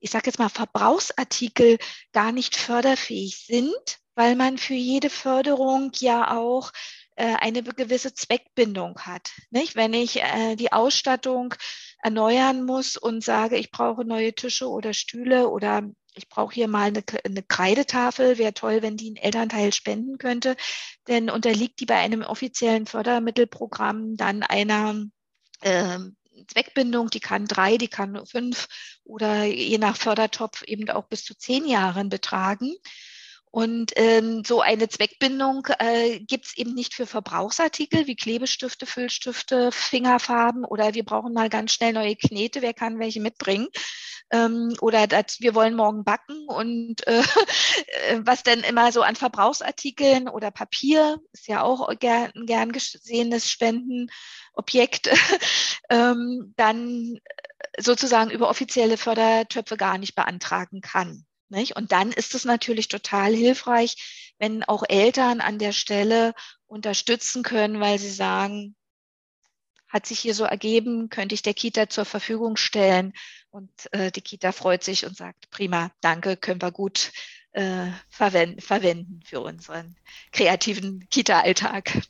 ich 0.00 0.10
sage 0.10 0.26
jetzt 0.26 0.38
mal, 0.38 0.48
Verbrauchsartikel 0.48 1.78
gar 2.12 2.32
nicht 2.32 2.56
förderfähig 2.56 3.44
sind 3.46 4.00
weil 4.16 4.34
man 4.34 4.58
für 4.58 4.74
jede 4.74 5.10
Förderung 5.10 5.92
ja 5.98 6.36
auch 6.36 6.72
äh, 7.14 7.36
eine 7.36 7.62
gewisse 7.62 8.12
Zweckbindung 8.14 8.98
hat. 9.00 9.30
Nicht? 9.50 9.76
Wenn 9.76 9.94
ich 9.94 10.22
äh, 10.22 10.56
die 10.56 10.72
Ausstattung 10.72 11.54
erneuern 12.02 12.64
muss 12.64 12.96
und 12.96 13.22
sage, 13.22 13.56
ich 13.56 13.70
brauche 13.70 14.04
neue 14.04 14.34
Tische 14.34 14.68
oder 14.68 14.92
Stühle 14.92 15.48
oder 15.48 15.88
ich 16.14 16.28
brauche 16.28 16.54
hier 16.54 16.66
mal 16.66 16.88
eine, 16.88 17.04
eine 17.24 17.42
Kreidetafel, 17.42 18.38
wäre 18.38 18.54
toll, 18.54 18.82
wenn 18.82 18.96
die 18.96 19.08
einen 19.08 19.16
Elternteil 19.16 19.72
spenden 19.72 20.18
könnte, 20.18 20.56
denn 21.08 21.30
unterliegt 21.30 21.78
die 21.80 21.86
bei 21.86 21.96
einem 21.96 22.22
offiziellen 22.22 22.86
Fördermittelprogramm 22.86 24.16
dann 24.16 24.42
einer 24.42 25.04
äh, 25.60 25.98
Zweckbindung, 26.48 27.10
die 27.10 27.20
kann 27.20 27.46
drei, 27.46 27.76
die 27.76 27.88
kann 27.88 28.24
fünf 28.26 28.66
oder 29.04 29.44
je 29.44 29.78
nach 29.78 29.96
Fördertopf 29.96 30.62
eben 30.62 30.88
auch 30.90 31.08
bis 31.08 31.24
zu 31.24 31.36
zehn 31.36 31.66
Jahren 31.66 32.08
betragen. 32.08 32.74
Und 33.56 33.92
ähm, 33.96 34.44
so 34.44 34.60
eine 34.60 34.86
Zweckbindung 34.86 35.66
äh, 35.78 36.20
gibt 36.20 36.44
es 36.44 36.58
eben 36.58 36.74
nicht 36.74 36.92
für 36.92 37.06
Verbrauchsartikel 37.06 38.06
wie 38.06 38.14
Klebestifte, 38.14 38.84
Füllstifte, 38.84 39.72
Fingerfarben 39.72 40.66
oder 40.66 40.92
wir 40.92 41.06
brauchen 41.06 41.32
mal 41.32 41.48
ganz 41.48 41.72
schnell 41.72 41.94
neue 41.94 42.16
Knete, 42.16 42.60
wer 42.60 42.74
kann 42.74 42.98
welche 42.98 43.22
mitbringen. 43.22 43.68
Ähm, 44.30 44.76
oder 44.82 45.06
das, 45.06 45.40
wir 45.40 45.54
wollen 45.54 45.74
morgen 45.74 46.04
backen 46.04 46.46
und 46.48 47.06
äh, 47.06 47.22
was 48.18 48.42
denn 48.42 48.60
immer 48.60 48.92
so 48.92 49.00
an 49.00 49.16
Verbrauchsartikeln 49.16 50.28
oder 50.28 50.50
Papier 50.50 51.18
ist 51.32 51.48
ja 51.48 51.62
auch 51.62 51.88
gern, 51.98 52.32
gern 52.44 52.72
gesehenes 52.72 53.50
Spendenobjekt, 53.50 55.08
ähm, 55.88 56.52
dann 56.58 57.20
sozusagen 57.78 58.30
über 58.30 58.50
offizielle 58.50 58.98
Fördertöpfe 58.98 59.78
gar 59.78 59.96
nicht 59.96 60.14
beantragen 60.14 60.82
kann. 60.82 61.25
Nicht? 61.48 61.76
Und 61.76 61.92
dann 61.92 62.12
ist 62.12 62.34
es 62.34 62.44
natürlich 62.44 62.88
total 62.88 63.34
hilfreich, 63.34 64.34
wenn 64.38 64.64
auch 64.64 64.84
Eltern 64.88 65.40
an 65.40 65.58
der 65.58 65.72
Stelle 65.72 66.34
unterstützen 66.66 67.42
können, 67.42 67.80
weil 67.80 67.98
sie 67.98 68.10
sagen, 68.10 68.74
hat 69.88 70.06
sich 70.06 70.18
hier 70.18 70.34
so 70.34 70.44
ergeben, 70.44 71.08
könnte 71.08 71.34
ich 71.34 71.42
der 71.42 71.54
Kita 71.54 71.88
zur 71.88 72.04
Verfügung 72.04 72.56
stellen. 72.56 73.12
Und 73.50 73.70
äh, 73.92 74.10
die 74.10 74.20
Kita 74.20 74.52
freut 74.52 74.82
sich 74.84 75.06
und 75.06 75.16
sagt, 75.16 75.48
prima, 75.50 75.90
danke, 76.00 76.36
können 76.36 76.60
wir 76.60 76.72
gut 76.72 77.12
äh, 77.52 77.86
verwenden, 78.08 78.60
verwenden 78.60 79.20
für 79.24 79.40
unseren 79.40 79.96
kreativen 80.32 81.08
Kita-Alltag. 81.08 82.02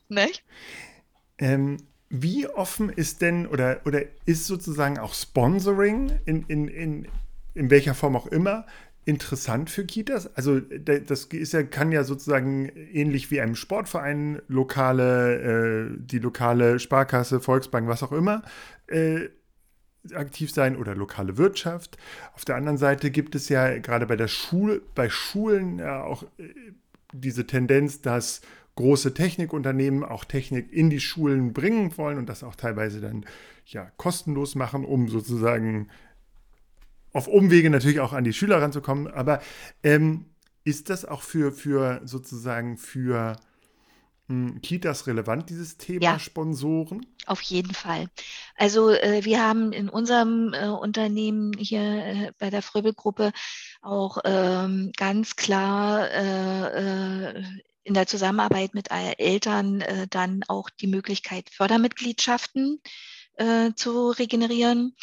Ähm, 1.39 1.77
wie 2.09 2.49
offen 2.49 2.89
ist 2.89 3.21
denn 3.21 3.47
oder, 3.47 3.83
oder 3.85 4.03
ist 4.25 4.47
sozusagen 4.47 4.99
auch 4.99 5.15
Sponsoring 5.15 6.19
in, 6.25 6.45
in, 6.45 6.69
in, 6.69 7.09
in 7.55 7.71
welcher 7.71 7.95
Form 7.95 8.17
auch 8.17 8.27
immer 8.27 8.67
interessant 9.07 9.71
für 9.71 9.87
Kitas? 9.87 10.35
Also 10.37 10.61
das 10.61 11.25
ist 11.27 11.53
ja, 11.53 11.63
kann 11.63 11.93
ja 11.93 12.05
sozusagen 12.05 12.69
ähnlich 12.93 13.31
wie 13.31 13.41
einem 13.41 13.55
Sportverein 13.55 14.43
lokale, 14.49 15.93
äh, 15.95 15.97
die 15.97 16.19
lokale 16.19 16.79
Sparkasse, 16.81 17.41
Volksbank, 17.41 17.89
was 17.89 18.03
auch 18.03 18.13
immer, 18.13 18.43
äh, 18.89 19.29
aktiv 20.13 20.53
sein 20.53 20.77
oder 20.77 20.95
lokale 20.95 21.39
Wirtschaft. 21.39 21.97
Auf 22.35 22.45
der 22.45 22.57
anderen 22.57 22.79
Seite 22.79 23.13
gibt 23.13 23.37
es 23.37 23.49
ja 23.49 23.79
gerade 23.79 24.07
bei 24.07 24.17
der 24.17 24.29
Schule, 24.29 24.83
bei 24.95 25.09
Schulen 25.09 25.79
ja 25.79 26.03
auch 26.03 26.25
äh, 26.39 26.53
diese 27.13 27.47
Tendenz, 27.47 28.03
dass 28.03 28.41
große 28.75 29.15
Technikunternehmen 29.15 30.03
auch 30.03 30.25
Technik 30.25 30.73
in 30.73 30.91
die 30.91 31.01
Schulen 31.01 31.53
bringen 31.53 31.97
wollen 31.97 32.19
und 32.19 32.29
das 32.29 32.43
auch 32.43 32.57
teilweise 32.57 33.01
dann 33.01 33.25
ja 33.67 33.91
kostenlos 33.97 34.57
machen, 34.57 34.85
um 34.85 35.09
sozusagen 35.09 35.89
auf 37.17 37.29
Umwege 37.29 37.71
natürlich 37.71 38.01
auch 38.01 38.13
an 38.13 38.25
die 38.25 38.35
Schüler 38.35 38.61
ranzukommen. 38.61 39.09
Aber 39.09 39.41
ähm, 39.83 40.27
ist 40.65 40.91
das 40.91 41.07
auch 41.07 41.23
für, 41.23 41.51
für 41.51 42.03
sozusagen 42.05 42.77
für 42.77 43.37
hm, 44.29 44.61
Kitas 44.61 45.07
relevant, 45.07 45.49
dieses 45.49 45.79
Thema 45.79 46.03
ja, 46.03 46.19
Sponsoren? 46.19 47.07
Auf 47.25 47.41
jeden 47.41 47.73
Fall. 47.73 48.09
Also 48.57 48.91
äh, 48.91 49.25
wir 49.25 49.43
haben 49.43 49.73
in 49.73 49.89
unserem 49.89 50.53
äh, 50.53 50.67
Unternehmen 50.67 51.53
hier 51.59 51.81
äh, 51.81 52.33
bei 52.39 52.51
der 52.51 52.61
Fröbel-Gruppe 52.61 53.33
auch 53.81 54.19
ähm, 54.25 54.93
ganz 54.97 55.37
klar 55.37 56.11
äh, 56.11 57.39
äh, 57.39 57.45
in 57.83 57.95
der 57.95 58.07
Zusammenarbeit 58.07 58.75
mit 58.75 58.89
Eltern 58.91 59.81
äh, 59.81 60.07
dann 60.11 60.43
auch 60.49 60.69
die 60.69 60.89
Möglichkeit, 60.89 61.49
Fördermitgliedschaften 61.51 62.81
zu 63.75 64.09
regenerieren. 64.13 64.97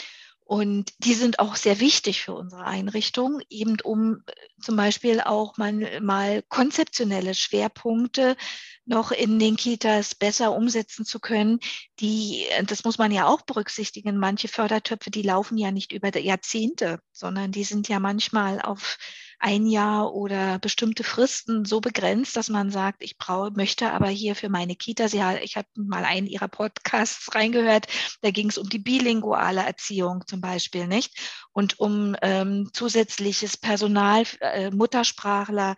Und 0.53 0.93
die 0.99 1.15
sind 1.15 1.39
auch 1.39 1.55
sehr 1.55 1.79
wichtig 1.79 2.21
für 2.21 2.35
unsere 2.35 2.63
Einrichtung, 2.65 3.41
eben 3.49 3.77
um 3.83 4.21
äh, 4.27 4.33
zum 4.61 4.75
Beispiel 4.75 5.19
auch 5.19 5.57
mal, 5.57 5.99
mal 5.99 6.43
konzeptionelle 6.43 7.33
Schwerpunkte 7.33 8.37
noch 8.85 9.11
in 9.11 9.39
den 9.39 9.55
Kitas 9.55 10.13
besser 10.13 10.55
umsetzen 10.55 11.05
zu 11.05 11.19
können. 11.19 11.59
Die, 11.99 12.45
äh, 12.51 12.63
das 12.65 12.83
muss 12.83 12.99
man 12.99 13.11
ja 13.11 13.25
auch 13.25 13.41
berücksichtigen. 13.41 14.19
Manche 14.19 14.47
Fördertöpfe, 14.47 15.09
die 15.09 15.23
laufen 15.23 15.57
ja 15.57 15.71
nicht 15.71 15.91
über 15.91 16.15
Jahrzehnte, 16.15 16.99
sondern 17.11 17.51
die 17.51 17.63
sind 17.63 17.87
ja 17.87 17.99
manchmal 17.99 18.61
auf 18.61 18.99
ein 19.43 19.67
Jahr 19.67 20.13
oder 20.13 20.57
bestimmte 20.57 21.03
Fristen 21.03 21.65
so 21.65 21.81
begrenzt, 21.81 22.37
dass 22.37 22.47
man 22.47 22.71
sagt, 22.71 23.03
ich 23.03 23.17
brauche, 23.17 23.51
möchte 23.51 23.91
aber 23.91 24.07
hier 24.07 24.37
für 24.37 24.47
meine 24.47 24.77
Kita, 24.77 25.09
Sie, 25.09 25.21
ich 25.41 25.57
habe 25.57 25.67
mal 25.75 26.05
einen 26.05 26.27
Ihrer 26.27 26.47
Podcasts 26.47 27.27
reingehört, 27.35 27.87
da 28.21 28.31
ging 28.31 28.49
es 28.49 28.57
um 28.57 28.69
die 28.69 28.79
bilinguale 28.79 29.61
Erziehung 29.61 30.25
zum 30.27 30.39
Beispiel, 30.39 30.87
nicht? 30.87 31.19
Und 31.51 31.77
um 31.77 32.15
ähm, 32.21 32.69
zusätzliches 32.71 33.57
Personal, 33.57 34.23
äh, 34.39 34.71
Muttersprachler, 34.71 35.75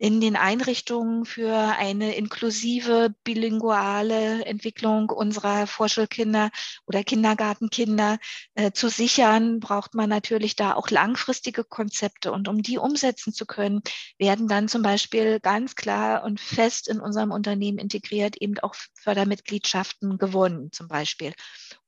in 0.00 0.22
den 0.22 0.34
Einrichtungen 0.34 1.26
für 1.26 1.54
eine 1.54 2.14
inklusive 2.14 3.14
bilinguale 3.22 4.46
Entwicklung 4.46 5.10
unserer 5.10 5.66
Vorschulkinder 5.66 6.50
oder 6.86 7.04
Kindergartenkinder 7.04 8.18
äh, 8.54 8.72
zu 8.72 8.88
sichern, 8.88 9.60
braucht 9.60 9.94
man 9.94 10.08
natürlich 10.08 10.56
da 10.56 10.72
auch 10.72 10.88
langfristige 10.88 11.64
Konzepte. 11.64 12.32
Und 12.32 12.48
um 12.48 12.62
die 12.62 12.78
umsetzen 12.78 13.34
zu 13.34 13.44
können, 13.44 13.82
werden 14.16 14.48
dann 14.48 14.68
zum 14.68 14.80
Beispiel 14.80 15.38
ganz 15.38 15.74
klar 15.74 16.24
und 16.24 16.40
fest 16.40 16.88
in 16.88 16.98
unserem 16.98 17.30
Unternehmen 17.30 17.76
integriert 17.76 18.38
eben 18.40 18.58
auch 18.60 18.74
Fördermitgliedschaften 18.94 20.16
gewonnen 20.16 20.72
zum 20.72 20.88
Beispiel. 20.88 21.34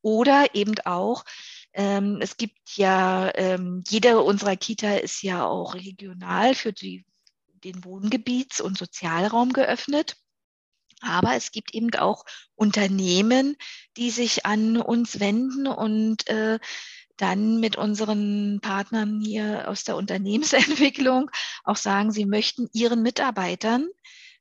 Oder 0.03 0.55
eben 0.55 0.75
auch 0.85 1.25
ähm, 1.73 2.19
es 2.21 2.37
gibt 2.37 2.77
ja, 2.77 3.31
ähm, 3.35 3.83
jede 3.89 4.21
unserer 4.21 4.57
Kita 4.57 4.97
ist 4.97 5.23
ja 5.23 5.47
auch 5.47 5.75
regional 5.75 6.55
für 6.55 6.75
die 6.75 7.07
den 7.65 7.83
Wohngebiets- 7.85 8.61
und 8.61 8.79
Sozialraum 8.79 9.53
geöffnet. 9.53 10.17
Aber 11.01 11.35
es 11.35 11.51
gibt 11.51 11.75
eben 11.75 11.93
auch 11.95 12.25
Unternehmen, 12.55 13.57
die 13.97 14.11
sich 14.11 14.47
an 14.47 14.77
uns 14.77 15.19
wenden 15.19 15.67
und 15.67 16.29
äh, 16.29 16.59
dann 17.17 17.61
mit 17.61 17.77
unseren 17.77 18.61
Partnern 18.61 19.21
hier 19.21 19.69
aus 19.69 19.85
der 19.85 19.97
Unternehmensentwicklung 19.97 21.31
auch 21.65 21.77
sagen, 21.77 22.13
sie 22.13 22.27
möchten 22.27 22.69
ihren 22.73 23.03
Mitarbeitern 23.03 23.89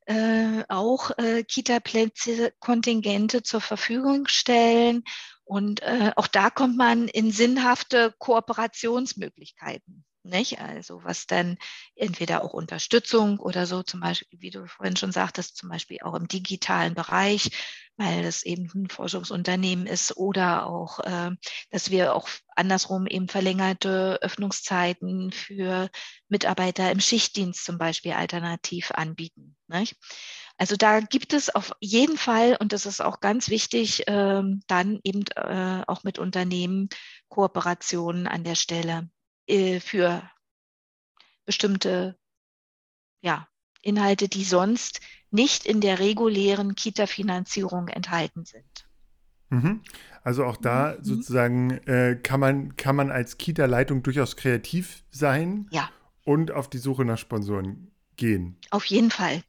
äh, 0.05 0.63
auch 0.67 1.11
äh, 1.17 1.43
Kita-Plätze, 1.43 2.53
Kontingente 2.59 3.43
zur 3.43 3.61
Verfügung 3.61 4.27
stellen. 4.27 5.03
Und 5.43 5.81
äh, 5.81 6.11
auch 6.15 6.27
da 6.27 6.49
kommt 6.49 6.77
man 6.77 7.07
in 7.07 7.31
sinnhafte 7.31 8.13
Kooperationsmöglichkeiten. 8.17 10.05
Nicht? 10.23 10.59
Also 10.59 11.03
was 11.03 11.25
dann 11.25 11.57
entweder 11.95 12.43
auch 12.43 12.53
Unterstützung 12.53 13.39
oder 13.39 13.65
so, 13.65 13.81
zum 13.81 14.01
Beispiel, 14.01 14.39
wie 14.39 14.51
du 14.51 14.67
vorhin 14.67 14.95
schon 14.95 15.11
sagtest, 15.11 15.57
zum 15.57 15.69
Beispiel 15.69 15.97
auch 16.03 16.13
im 16.13 16.27
digitalen 16.27 16.93
Bereich, 16.93 17.49
weil 17.97 18.21
das 18.21 18.43
eben 18.43 18.69
ein 18.75 18.89
Forschungsunternehmen 18.89 19.87
ist 19.87 20.15
oder 20.17 20.67
auch, 20.67 20.99
äh, 20.99 21.31
dass 21.71 21.89
wir 21.89 22.13
auch 22.15 22.29
andersrum 22.55 23.07
eben 23.07 23.29
verlängerte 23.29 24.19
Öffnungszeiten 24.21 25.31
für 25.31 25.89
Mitarbeiter 26.27 26.91
im 26.91 26.99
Schichtdienst 26.99 27.65
zum 27.65 27.79
Beispiel 27.79 28.11
alternativ 28.11 28.91
anbieten. 28.91 29.55
Nicht? 29.67 29.95
Also 30.57 30.75
da 30.75 30.99
gibt 30.99 31.33
es 31.33 31.49
auf 31.49 31.71
jeden 31.79 32.17
Fall, 32.17 32.57
und 32.59 32.73
das 32.73 32.85
ist 32.85 33.01
auch 33.01 33.21
ganz 33.21 33.49
wichtig, 33.49 34.03
ähm, 34.05 34.61
dann 34.67 34.99
eben 35.03 35.23
äh, 35.35 35.83
auch 35.87 36.03
mit 36.03 36.19
Unternehmen 36.19 36.89
Kooperationen 37.29 38.27
an 38.27 38.43
der 38.43 38.55
Stelle 38.55 39.09
für 39.79 40.29
bestimmte 41.45 42.17
ja, 43.21 43.47
Inhalte, 43.81 44.27
die 44.27 44.43
sonst 44.43 45.01
nicht 45.31 45.65
in 45.65 45.81
der 45.81 45.99
regulären 45.99 46.75
Kita-Finanzierung 46.75 47.87
enthalten 47.87 48.45
sind. 48.45 48.87
Mhm. 49.49 49.81
Also 50.23 50.45
auch 50.45 50.57
da 50.57 50.95
mhm. 50.97 51.03
sozusagen 51.03 51.71
äh, 51.87 52.19
kann, 52.21 52.39
man, 52.39 52.75
kann 52.75 52.95
man 52.95 53.11
als 53.11 53.37
Kita-Leitung 53.37 54.03
durchaus 54.03 54.35
kreativ 54.35 55.03
sein 55.09 55.67
ja. 55.71 55.89
und 56.23 56.51
auf 56.51 56.69
die 56.69 56.77
Suche 56.77 57.05
nach 57.05 57.17
Sponsoren 57.17 57.91
gehen. 58.17 58.57
Auf 58.69 58.85
jeden 58.85 59.11
Fall. 59.11 59.43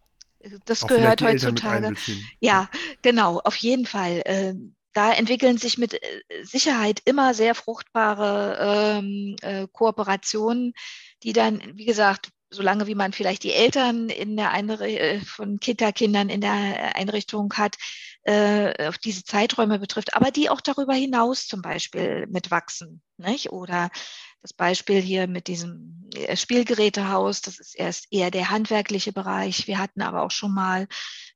Das 0.64 0.82
auch 0.82 0.88
gehört 0.88 1.22
heutzutage. 1.22 1.94
Ja, 2.40 2.68
genau, 3.02 3.38
auf 3.40 3.54
jeden 3.56 3.86
Fall. 3.86 4.22
Äh, 4.24 4.54
da 4.92 5.12
entwickeln 5.12 5.58
sich 5.58 5.78
mit 5.78 5.94
äh, 5.94 6.22
Sicherheit 6.42 7.00
immer 7.04 7.34
sehr 7.34 7.54
fruchtbare 7.54 8.98
ähm, 9.00 9.36
äh, 9.42 9.66
Kooperationen, 9.72 10.74
die 11.22 11.32
dann, 11.32 11.62
wie 11.74 11.84
gesagt, 11.84 12.30
solange 12.50 12.86
wie 12.86 12.94
man 12.94 13.12
vielleicht 13.12 13.42
die 13.42 13.52
Eltern 13.52 14.08
in 14.08 14.36
der 14.36 14.50
Einrichtung 14.50 14.88
äh, 14.88 15.20
von 15.20 15.58
Kita-Kindern 15.58 16.28
in 16.28 16.40
der 16.40 16.96
Einrichtung 16.96 17.52
hat, 17.54 17.76
äh, 18.24 18.88
auf 18.88 18.98
diese 18.98 19.24
Zeiträume 19.24 19.78
betrifft, 19.78 20.14
aber 20.14 20.30
die 20.30 20.50
auch 20.50 20.60
darüber 20.60 20.94
hinaus 20.94 21.46
zum 21.46 21.62
Beispiel 21.62 22.26
mitwachsen. 22.28 23.02
Nicht? 23.16 23.50
Oder 23.50 23.90
das 24.42 24.52
Beispiel 24.52 25.00
hier 25.00 25.26
mit 25.28 25.46
diesem 25.46 26.08
äh, 26.14 26.36
Spielgerätehaus, 26.36 27.40
das 27.40 27.58
ist 27.58 27.74
erst 27.76 28.12
eher 28.12 28.30
der 28.30 28.50
handwerkliche 28.50 29.12
Bereich. 29.12 29.66
Wir 29.66 29.78
hatten 29.78 30.02
aber 30.02 30.22
auch 30.22 30.30
schon 30.30 30.52
mal 30.52 30.88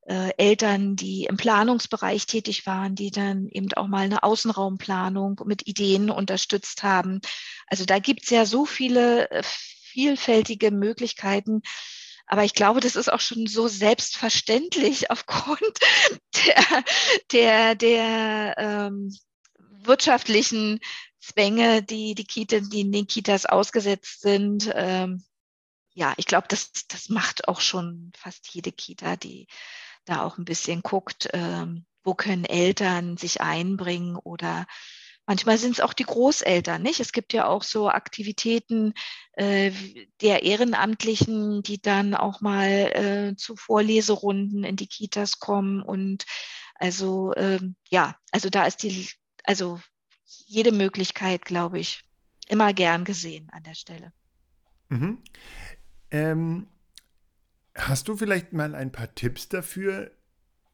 äh, 0.06 0.30
Eltern, 0.36 0.96
die 0.96 1.24
im 1.24 1.36
Planungsbereich 1.36 2.26
tätig 2.26 2.64
waren, 2.66 2.94
die 2.94 3.10
dann 3.10 3.48
eben 3.48 3.72
auch 3.74 3.88
mal 3.88 4.04
eine 4.04 4.22
Außenraumplanung 4.22 5.40
mit 5.44 5.66
Ideen 5.66 6.10
unterstützt 6.10 6.82
haben. 6.82 7.20
Also 7.66 7.84
da 7.84 7.98
gibt 7.98 8.22
es 8.22 8.30
ja 8.30 8.46
so 8.46 8.66
viele 8.66 9.30
äh, 9.30 9.42
vielfältige 9.42 10.70
Möglichkeiten. 10.70 11.62
Aber 12.26 12.44
ich 12.44 12.54
glaube, 12.54 12.80
das 12.80 12.96
ist 12.96 13.12
auch 13.12 13.20
schon 13.20 13.46
so 13.46 13.68
selbstverständlich 13.68 15.10
aufgrund 15.10 15.78
der, 16.36 16.84
der, 17.32 17.74
der 17.74 18.54
ähm, 18.58 19.16
wirtschaftlichen 19.82 20.80
Zwänge, 21.20 21.82
die 21.82 22.14
die, 22.14 22.24
Kita, 22.24 22.60
die 22.60 22.82
in 22.82 22.92
den 22.92 23.06
Kitas 23.06 23.46
ausgesetzt 23.46 24.20
sind. 24.20 24.70
Ähm, 24.72 25.24
ja, 25.94 26.14
ich 26.16 26.26
glaube, 26.26 26.46
das, 26.48 26.70
das 26.88 27.08
macht 27.08 27.48
auch 27.48 27.60
schon 27.60 28.12
fast 28.16 28.48
jede 28.48 28.70
Kita, 28.70 29.16
die 29.16 29.48
da 30.06 30.22
auch 30.22 30.38
ein 30.38 30.44
bisschen 30.44 30.82
guckt, 30.82 31.28
ähm, 31.32 31.84
wo 32.02 32.14
können 32.14 32.44
Eltern 32.44 33.16
sich 33.16 33.40
einbringen 33.40 34.16
oder 34.16 34.66
Manchmal 35.28 35.58
sind 35.58 35.72
es 35.72 35.80
auch 35.80 35.92
die 35.92 36.04
Großeltern, 36.04 36.80
nicht? 36.80 37.00
Es 37.00 37.10
gibt 37.10 37.32
ja 37.32 37.48
auch 37.48 37.64
so 37.64 37.90
Aktivitäten 37.90 38.94
äh, 39.32 39.72
der 40.20 40.44
Ehrenamtlichen, 40.44 41.64
die 41.64 41.82
dann 41.82 42.14
auch 42.14 42.40
mal 42.40 42.68
äh, 42.70 43.36
zu 43.36 43.56
Vorleserunden 43.56 44.62
in 44.62 44.76
die 44.76 44.86
Kitas 44.86 45.40
kommen. 45.40 45.82
Und 45.82 46.26
also 46.76 47.34
ähm, 47.34 47.74
ja, 47.90 48.16
also 48.30 48.50
da 48.50 48.66
ist 48.66 48.84
die, 48.84 49.08
also 49.42 49.80
jede 50.24 50.70
Möglichkeit, 50.70 51.44
glaube 51.44 51.80
ich, 51.80 52.04
immer 52.46 52.72
gern 52.72 53.04
gesehen 53.04 53.50
an 53.50 53.64
der 53.64 53.74
Stelle. 53.74 54.12
Mhm. 54.90 55.18
Ähm, 56.12 56.68
hast 57.76 58.08
du 58.08 58.16
vielleicht 58.16 58.52
mal 58.52 58.74
ein 58.74 58.92
paar 58.92 59.14
Tipps 59.14 59.48
dafür, 59.48 60.10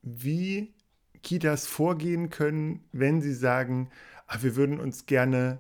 wie 0.03 0.75
Kitas 1.23 1.67
vorgehen 1.67 2.31
können, 2.31 2.85
wenn 2.93 3.21
sie 3.21 3.35
sagen, 3.35 3.91
ah, 4.27 4.38
wir 4.41 4.57
würden 4.57 4.81
uns 4.81 5.07
gerne 5.07 5.59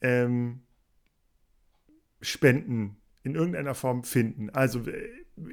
ähm, 0.00 0.60
Spenden 2.20 2.96
in 3.22 3.34
irgendeiner 3.34 3.74
Form 3.74 4.04
finden. 4.04 4.50
Also 4.50 4.80
äh, 4.80 5.08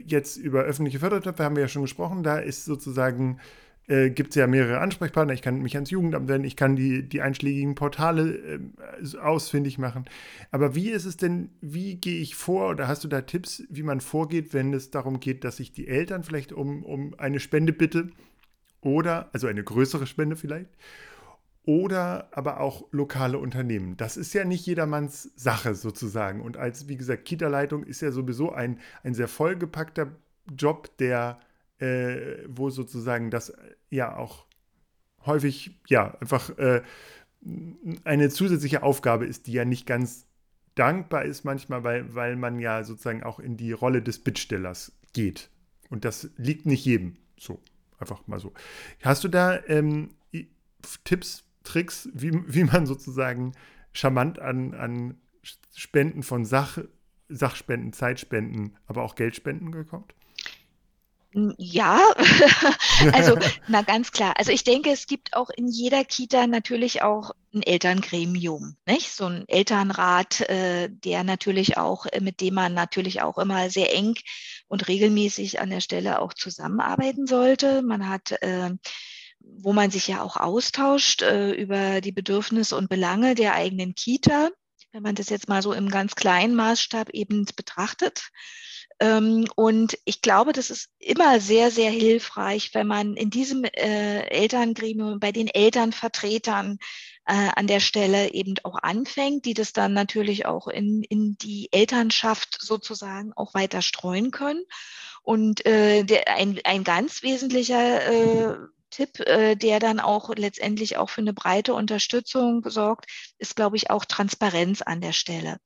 jetzt 0.06 0.38
über 0.38 0.62
öffentliche 0.64 1.00
Fördertöpfe 1.00 1.44
haben 1.44 1.56
wir 1.56 1.64
ja 1.64 1.70
schon 1.70 1.82
gesprochen. 1.82 2.24
Da 2.24 2.38
ist 2.40 2.66
sozusagen, 2.66 3.40
äh, 3.88 4.10
gibt 4.10 4.30
es 4.30 4.36
ja 4.36 4.48
mehrere 4.48 4.80
Ansprechpartner. 4.80 5.34
Ich 5.34 5.42
kann 5.42 5.62
mich 5.62 5.76
ans 5.76 5.90
Jugendamt 5.90 6.28
wenden, 6.28 6.48
ich 6.48 6.56
kann 6.56 6.76
die, 6.76 7.08
die 7.08 7.22
einschlägigen 7.22 7.76
Portale 7.76 8.36
äh, 8.36 9.18
ausfindig 9.18 9.78
machen. 9.78 10.06
Aber 10.52 10.76
wie 10.76 10.90
ist 10.90 11.06
es 11.06 11.18
denn, 11.18 11.50
wie 11.62 11.96
gehe 11.96 12.22
ich 12.22 12.36
vor 12.36 12.70
oder 12.70 12.88
hast 12.88 13.04
du 13.04 13.08
da 13.08 13.22
Tipps, 13.22 13.64
wie 13.70 13.84
man 13.84 14.02
vorgeht, 14.02 14.54
wenn 14.54 14.74
es 14.74 14.92
darum 14.92 15.20
geht, 15.20 15.44
dass 15.44 15.60
ich 15.60 15.72
die 15.72 15.88
Eltern 15.88 16.24
vielleicht 16.24 16.54
um, 16.54 16.84
um 16.84 17.14
eine 17.18 17.40
Spende 17.40 17.74
bitte 17.74 18.10
oder, 18.82 19.30
also 19.34 19.48
eine 19.48 19.64
größere 19.64 20.08
Spende 20.08 20.36
vielleicht? 20.36 20.70
oder 21.64 22.30
aber 22.32 22.60
auch 22.60 22.88
lokale 22.92 23.38
Unternehmen. 23.38 23.96
Das 23.98 24.18
ist 24.18 24.34
ja 24.34 24.46
nicht 24.46 24.66
jedermanns 24.66 25.32
Sache 25.36 25.76
sozusagen. 25.76 26.42
Und 26.42 26.58
als, 26.58 26.88
wie 26.88 26.98
gesagt, 26.98 27.26
Kita-Leitung 27.26 27.84
ist 27.84 28.02
ja 28.02 28.12
sowieso 28.12 28.52
ein, 28.52 28.80
ein 29.04 29.14
sehr 29.14 29.28
vollgepackter 29.28 30.12
Job, 30.58 30.98
der, 30.98 31.40
äh, 31.82 32.44
wo 32.48 32.70
sozusagen 32.70 33.32
das 33.32 33.54
ja 33.90 34.16
auch 34.16 34.46
häufig, 35.26 35.80
ja, 35.88 36.16
einfach 36.20 36.58
äh, 36.58 36.82
eine 38.04 38.30
zusätzliche 38.30 38.84
Aufgabe 38.84 39.26
ist, 39.26 39.48
die 39.48 39.54
ja 39.54 39.66
nicht 39.66 39.88
ganz 39.88 40.28
dankbar 40.76 41.26
ist 41.26 41.44
manchmal, 41.44 41.84
weil, 41.84 42.14
weil 42.16 42.36
man 42.36 42.60
ja 42.60 42.84
sozusagen 42.84 43.24
auch 43.24 43.40
in 43.40 43.58
die 43.58 43.72
Rolle 43.72 44.02
des 44.02 44.20
Bittstellers 44.20 44.94
geht. 45.14 45.50
Und 45.90 46.06
das 46.06 46.30
liegt 46.38 46.66
nicht 46.66 46.86
jedem 46.86 47.18
so. 47.38 47.60
Einfach 48.00 48.26
mal 48.28 48.40
so. 48.40 48.54
Hast 49.04 49.24
du 49.24 49.28
da 49.28 49.64
ähm, 49.68 50.10
Tipps, 51.04 51.44
Tricks, 51.64 52.10
wie, 52.14 52.32
wie 52.48 52.64
man 52.64 52.86
sozusagen 52.86 53.54
charmant 53.92 54.40
an, 54.40 54.74
an 54.74 55.18
Spenden 55.76 56.24
von 56.24 56.46
Sach, 56.46 56.80
Sachspenden, 57.30 57.94
Zeitspenden, 57.94 58.78
aber 58.88 59.04
auch 59.04 59.16
Geldspenden 59.16 59.88
kommt? 59.88 60.16
Ja, 61.34 62.02
also 63.14 63.38
na 63.68 63.84
ganz 63.84 64.12
klar. 64.12 64.34
Also 64.38 64.52
ich 64.52 64.66
denke, 64.66 64.92
es 64.92 65.08
gibt 65.08 65.34
auch 65.34 65.50
in 65.50 65.68
jeder 65.70 66.04
Kita 66.04 66.46
natürlich 66.46 67.04
auch 67.04 67.32
ein 67.54 67.64
Elterngremium, 67.64 68.76
nicht? 68.86 69.12
So 69.12 69.28
ein 69.28 69.48
Elternrat, 69.48 70.42
äh, 70.42 70.90
der 70.90 71.24
natürlich 71.24 71.78
auch, 71.78 72.06
äh, 72.06 72.20
mit 72.20 72.42
dem 72.42 72.56
man 72.56 72.74
natürlich 72.74 73.22
auch 73.22 73.38
immer 73.38 73.70
sehr 73.70 73.96
eng 73.96 74.16
und 74.68 74.90
regelmäßig 74.90 75.62
an 75.62 75.70
der 75.70 75.80
Stelle 75.80 76.20
auch 76.20 76.34
zusammenarbeiten 76.34 77.28
sollte. 77.28 77.82
Man 77.82 78.10
hat 78.10 78.32
äh, 78.42 78.72
wo 79.44 79.74
man 79.74 79.90
sich 79.90 80.08
ja 80.08 80.22
auch 80.22 80.38
austauscht 80.38 81.24
über 81.24 82.00
die 82.00 82.12
Bedürfnisse 82.12 82.76
und 82.78 82.90
Belange 82.90 83.34
der 83.34 83.56
eigenen 83.56 83.96
Kita, 83.96 84.50
wenn 84.92 85.02
man 85.02 85.16
das 85.16 85.30
jetzt 85.30 85.50
mal 85.50 85.64
so 85.64 85.74
im 85.74 85.90
ganz 85.90 86.14
kleinen 86.14 86.54
Maßstab 86.54 87.10
eben 87.10 87.46
betrachtet. 87.56 88.30
Ähm, 89.02 89.48
und 89.56 89.98
ich 90.06 90.22
glaube, 90.22 90.54
das 90.54 90.70
ist 90.70 90.90
immer 91.00 91.40
sehr, 91.40 91.72
sehr 91.72 91.90
hilfreich, 91.90 92.70
wenn 92.74 92.86
man 92.86 93.16
in 93.16 93.32
diesem 93.32 93.64
äh, 93.64 94.22
Elterngremium 94.28 95.20
bei 95.20 95.32
den 95.32 95.48
Elternvertretern 95.48 96.78
äh, 97.26 97.50
an 97.56 97.66
der 97.66 97.80
Stelle 97.80 98.32
eben 98.32 98.54
auch 98.62 98.78
anfängt, 98.84 99.46
die 99.46 99.56
das 99.56 99.74
dann 99.74 99.94
natürlich 99.94 100.46
auch 100.46 100.68
in, 100.68 101.02
in 101.02 101.36
die 101.40 101.70
Elternschaft 101.72 102.60
sozusagen 102.62 103.34
auch 103.36 103.56
weiter 103.56 103.82
streuen 103.82 104.30
können. 104.30 104.64
Und 105.24 105.66
äh, 105.66 106.04
der, 106.04 106.28
ein, 106.36 106.60
ein 106.64 106.84
ganz 106.84 107.24
wesentlicher 107.24 108.06
äh, 108.06 108.58
Tipp, 108.92 109.20
äh, 109.22 109.56
der 109.56 109.80
dann 109.80 110.00
auch 110.00 110.30
letztendlich 110.36 110.98
auch 110.98 111.10
für 111.10 111.22
eine 111.22 111.34
breite 111.34 111.74
Unterstützung 111.74 112.70
sorgt, 112.70 113.10
ist, 113.40 113.56
glaube 113.56 113.78
ich, 113.78 113.90
auch 113.90 114.06
Transparenz 114.06 114.84
an 114.84 115.02
der 115.02 115.14
Stelle. 115.14 115.58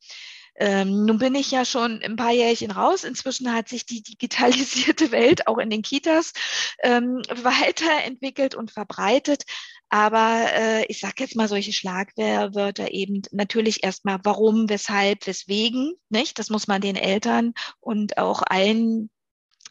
Ähm, 0.57 1.05
nun 1.05 1.17
bin 1.17 1.35
ich 1.35 1.51
ja 1.51 1.65
schon 1.65 2.01
ein 2.01 2.15
paar 2.15 2.31
Jährchen 2.31 2.71
raus. 2.71 3.03
Inzwischen 3.03 3.51
hat 3.51 3.67
sich 3.67 3.85
die 3.85 4.01
digitalisierte 4.01 5.11
Welt 5.11 5.47
auch 5.47 5.57
in 5.57 5.69
den 5.69 5.81
Kitas 5.81 6.33
ähm, 6.81 7.21
weiterentwickelt 7.29 8.55
und 8.55 8.71
verbreitet. 8.71 9.43
Aber 9.89 10.47
äh, 10.53 10.85
ich 10.85 10.99
sage 10.99 11.15
jetzt 11.19 11.35
mal 11.35 11.47
solche 11.47 11.73
Schlagwörter 11.73 12.91
eben 12.91 13.21
natürlich 13.31 13.83
erstmal 13.83 14.19
warum, 14.23 14.69
weshalb, 14.69 15.27
weswegen. 15.27 15.93
Nicht? 16.09 16.39
Das 16.39 16.49
muss 16.49 16.67
man 16.67 16.81
den 16.81 16.95
Eltern 16.95 17.53
und 17.79 18.17
auch 18.17 18.41
allen 18.41 19.09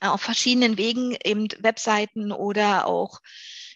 auf 0.00 0.20
verschiedenen 0.20 0.76
Wegen 0.76 1.16
eben 1.24 1.48
Webseiten 1.60 2.30
oder 2.30 2.86
auch 2.86 3.20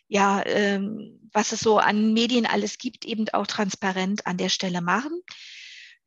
ja, 0.08 0.42
ähm, 0.46 1.20
was 1.32 1.52
es 1.52 1.60
so 1.60 1.78
an 1.78 2.14
Medien 2.14 2.46
alles 2.46 2.78
gibt, 2.78 3.04
eben 3.04 3.28
auch 3.30 3.46
transparent 3.46 4.26
an 4.26 4.38
der 4.38 4.48
Stelle 4.48 4.80
machen. 4.80 5.22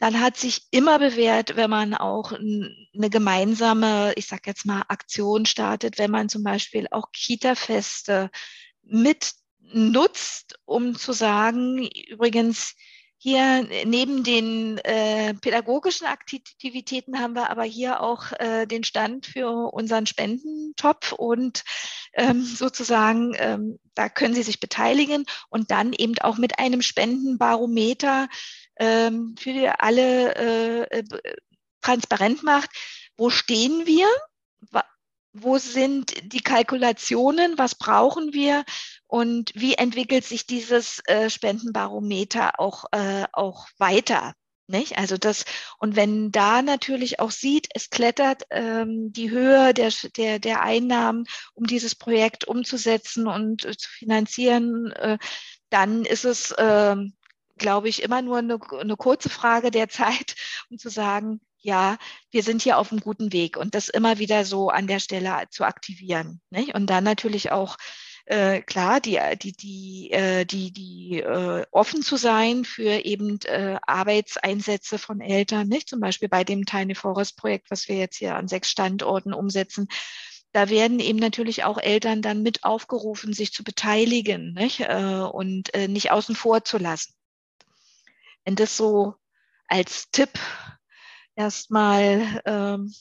Dann 0.02 0.20
hat 0.20 0.36
sich 0.36 0.64
immer 0.72 0.98
bewährt, 0.98 1.56
wenn 1.56 1.70
man 1.70 1.94
auch 1.94 2.32
eine 2.32 3.10
gemeinsame, 3.12 4.14
ich 4.16 4.26
sag 4.26 4.48
jetzt 4.48 4.66
mal, 4.66 4.82
Aktion 4.88 5.46
startet, 5.46 6.00
wenn 6.00 6.10
man 6.10 6.28
zum 6.28 6.42
Beispiel 6.42 6.88
auch 6.90 7.12
Kita-Feste 7.14 8.32
mit 8.82 9.34
nutzt, 9.60 10.56
um 10.66 10.96
zu 10.96 11.14
sagen, 11.14 11.88
übrigens, 12.10 12.74
hier 13.24 13.68
neben 13.86 14.24
den 14.24 14.80
äh, 14.80 15.36
pädagogischen 15.36 16.08
Aktivitäten 16.08 17.20
haben 17.20 17.36
wir 17.36 17.52
aber 17.52 17.62
hier 17.62 18.02
auch 18.02 18.32
äh, 18.40 18.66
den 18.66 18.84
Stand 18.84 19.28
für 19.28 19.72
unseren 19.72 20.08
Spendentopf 20.08 21.12
und 21.12 21.64
ähm, 22.14 22.44
sozusagen, 22.44 23.34
ähm, 23.38 23.78
da 23.94 24.10
können 24.10 24.34
Sie 24.34 24.42
sich 24.42 24.60
beteiligen 24.60 25.26
und 25.50 25.70
dann 25.70 25.94
eben 25.94 26.18
auch 26.22 26.40
mit 26.40 26.58
einem 26.58 26.82
Spendenbarometer 26.82 28.28
ähm, 28.78 29.36
für 29.40 29.80
alle 29.80 30.36
äh, 30.36 31.00
äh 31.00 31.04
transparent 31.82 32.44
macht, 32.44 32.70
wo 33.18 33.30
stehen 33.32 33.88
wir, 33.88 34.08
wo 35.34 35.58
sind 35.58 36.14
die 36.34 36.42
Kalkulationen, 36.42 37.58
was 37.58 37.76
brauchen 37.76 38.34
wir 38.34 38.64
und 39.08 39.52
wie 39.56 39.76
entwickelt 39.76 40.26
sich 40.26 40.46
dieses 40.46 41.00
äh, 41.06 41.30
Spendenbarometer 41.30 42.60
auch, 42.60 42.86
äh, 42.92 43.26
auch 43.32 43.68
weiter. 43.78 44.34
Nicht? 44.68 44.98
Also 44.98 45.18
das, 45.18 45.44
und 45.80 45.98
wenn 45.98 46.32
da 46.32 46.62
natürlich 46.62 47.20
auch 47.20 47.32
sieht, 47.32 47.68
es 47.74 47.90
klettert 47.90 48.44
ähm, 48.52 49.12
die 49.12 49.30
Höhe 49.30 49.74
der, 49.74 49.92
der, 50.16 50.40
der 50.40 50.62
Einnahmen, 50.62 51.26
um 51.54 51.66
dieses 51.66 51.94
Projekt 51.94 52.48
umzusetzen 52.48 53.28
und 53.28 53.66
äh, 53.66 53.76
zu 53.76 53.90
finanzieren, 53.90 54.92
äh, 54.94 55.18
dann 55.70 56.06
ist 56.06 56.24
es, 56.24 56.52
äh, 56.52 56.96
glaube 57.62 57.88
ich, 57.88 58.04
immer 58.04 58.22
nur 58.22 58.40
eine, 58.40 58.60
eine 58.80 58.98
kurze 58.98 59.30
Frage 59.30 59.72
der 59.72 59.88
Zeit, 59.88 60.36
um 60.70 60.78
zu 60.78 60.90
sagen, 60.90 61.40
ja, 61.60 61.98
wir 62.32 62.44
sind 62.44 62.64
hier 62.64 62.78
auf 62.78 62.92
einem 62.92 63.02
guten 63.02 63.32
Weg 63.32 63.56
und 63.56 63.76
das 63.76 63.88
immer 63.88 64.18
wieder 64.18 64.46
so 64.46 64.70
an 64.70 64.88
der 64.88 65.00
Stelle 65.00 65.32
zu 65.52 65.64
aktivieren. 65.64 66.42
Nicht? 66.50 66.74
Und 66.74 66.90
dann 66.90 67.04
natürlich 67.04 67.52
auch 67.52 67.78
äh, 68.26 68.62
klar, 68.62 69.00
die, 69.00 69.20
die, 69.42 69.52
die, 69.52 70.12
äh, 70.12 70.46
die, 70.46 70.72
die 70.72 71.20
äh, 71.20 71.66
offen 71.72 72.02
zu 72.02 72.18
sein 72.18 72.66
für 72.66 73.06
eben 73.06 73.40
äh, 73.46 73.78
Arbeitseinsätze 73.86 74.98
von 74.98 75.22
Eltern, 75.22 75.68
nicht? 75.68 75.90
Zum 75.90 76.00
Beispiel 76.00 76.30
bei 76.30 76.44
dem 76.44 76.66
Tiny 76.66 76.96
Forest 76.96 77.38
Projekt, 77.38 77.70
was 77.72 77.88
wir 77.88 77.96
jetzt 77.96 78.18
hier 78.18 78.36
an 78.36 78.48
sechs 78.48 78.70
Standorten 78.70 79.34
umsetzen. 79.34 79.88
Da 80.54 80.70
werden 80.70 81.00
eben 81.00 81.20
natürlich 81.20 81.64
auch 81.64 81.78
Eltern 81.78 82.22
dann 82.22 82.42
mit 82.42 82.64
aufgerufen, 82.64 83.34
sich 83.34 83.54
zu 83.54 83.64
beteiligen 83.64 84.54
nicht? 84.54 84.82
Äh, 84.82 85.28
und 85.32 85.74
äh, 85.74 85.88
nicht 85.88 86.12
außen 86.12 86.36
vor 86.36 86.64
zu 86.64 86.78
lassen. 86.78 87.14
Wenn 88.46 88.56
das 88.56 88.78
so 88.78 89.16
als 89.68 90.12
Tipp 90.12 90.32
erstmal 91.36 92.42
ähm, 92.46 92.94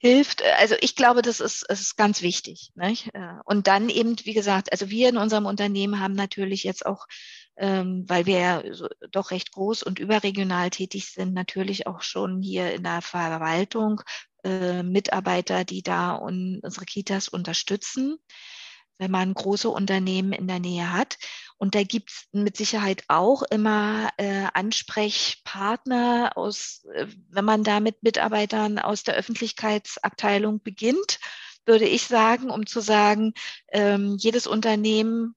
hilft. 0.00 0.42
Also 0.58 0.74
ich 0.80 0.96
glaube, 0.96 1.22
das 1.22 1.40
ist, 1.40 1.66
das 1.68 1.80
ist 1.80 1.96
ganz 1.96 2.22
wichtig. 2.22 2.72
Nicht? 2.74 3.14
Äh, 3.14 3.34
und 3.44 3.66
dann 3.66 3.88
eben, 3.90 4.16
wie 4.24 4.32
gesagt, 4.32 4.72
also 4.72 4.88
wir 4.90 5.10
in 5.10 5.18
unserem 5.18 5.46
Unternehmen 5.46 6.00
haben 6.00 6.14
natürlich 6.14 6.64
jetzt 6.64 6.86
auch, 6.86 7.06
ähm, 7.56 8.04
weil 8.08 8.26
wir 8.26 8.38
ja 8.38 8.62
doch 9.10 9.30
recht 9.30 9.52
groß 9.52 9.82
und 9.82 9.98
überregional 9.98 10.70
tätig 10.70 11.10
sind, 11.10 11.34
natürlich 11.34 11.86
auch 11.86 12.00
schon 12.00 12.40
hier 12.40 12.72
in 12.72 12.82
der 12.82 13.02
Verwaltung 13.02 14.00
äh, 14.42 14.82
Mitarbeiter, 14.82 15.64
die 15.64 15.82
da 15.82 16.16
un, 16.16 16.60
unsere 16.62 16.86
Kitas 16.86 17.28
unterstützen 17.28 18.18
wenn 19.00 19.10
man 19.10 19.32
große 19.32 19.68
Unternehmen 19.68 20.32
in 20.32 20.46
der 20.46 20.60
Nähe 20.60 20.92
hat. 20.92 21.16
Und 21.60 21.74
da 21.74 21.82
gibt 21.82 22.10
es 22.10 22.24
mit 22.32 22.56
Sicherheit 22.56 23.04
auch 23.08 23.42
immer 23.42 24.08
äh, 24.16 24.46
Ansprechpartner 24.54 26.32
aus, 26.34 26.86
äh, 26.94 27.06
wenn 27.28 27.44
man 27.44 27.64
da 27.64 27.80
mit 27.80 28.02
Mitarbeitern 28.02 28.78
aus 28.78 29.02
der 29.02 29.14
Öffentlichkeitsabteilung 29.14 30.62
beginnt, 30.62 31.20
würde 31.66 31.84
ich 31.84 32.06
sagen, 32.06 32.48
um 32.50 32.64
zu 32.66 32.80
sagen, 32.80 33.34
ähm, 33.72 34.16
jedes 34.18 34.46
Unternehmen 34.46 35.34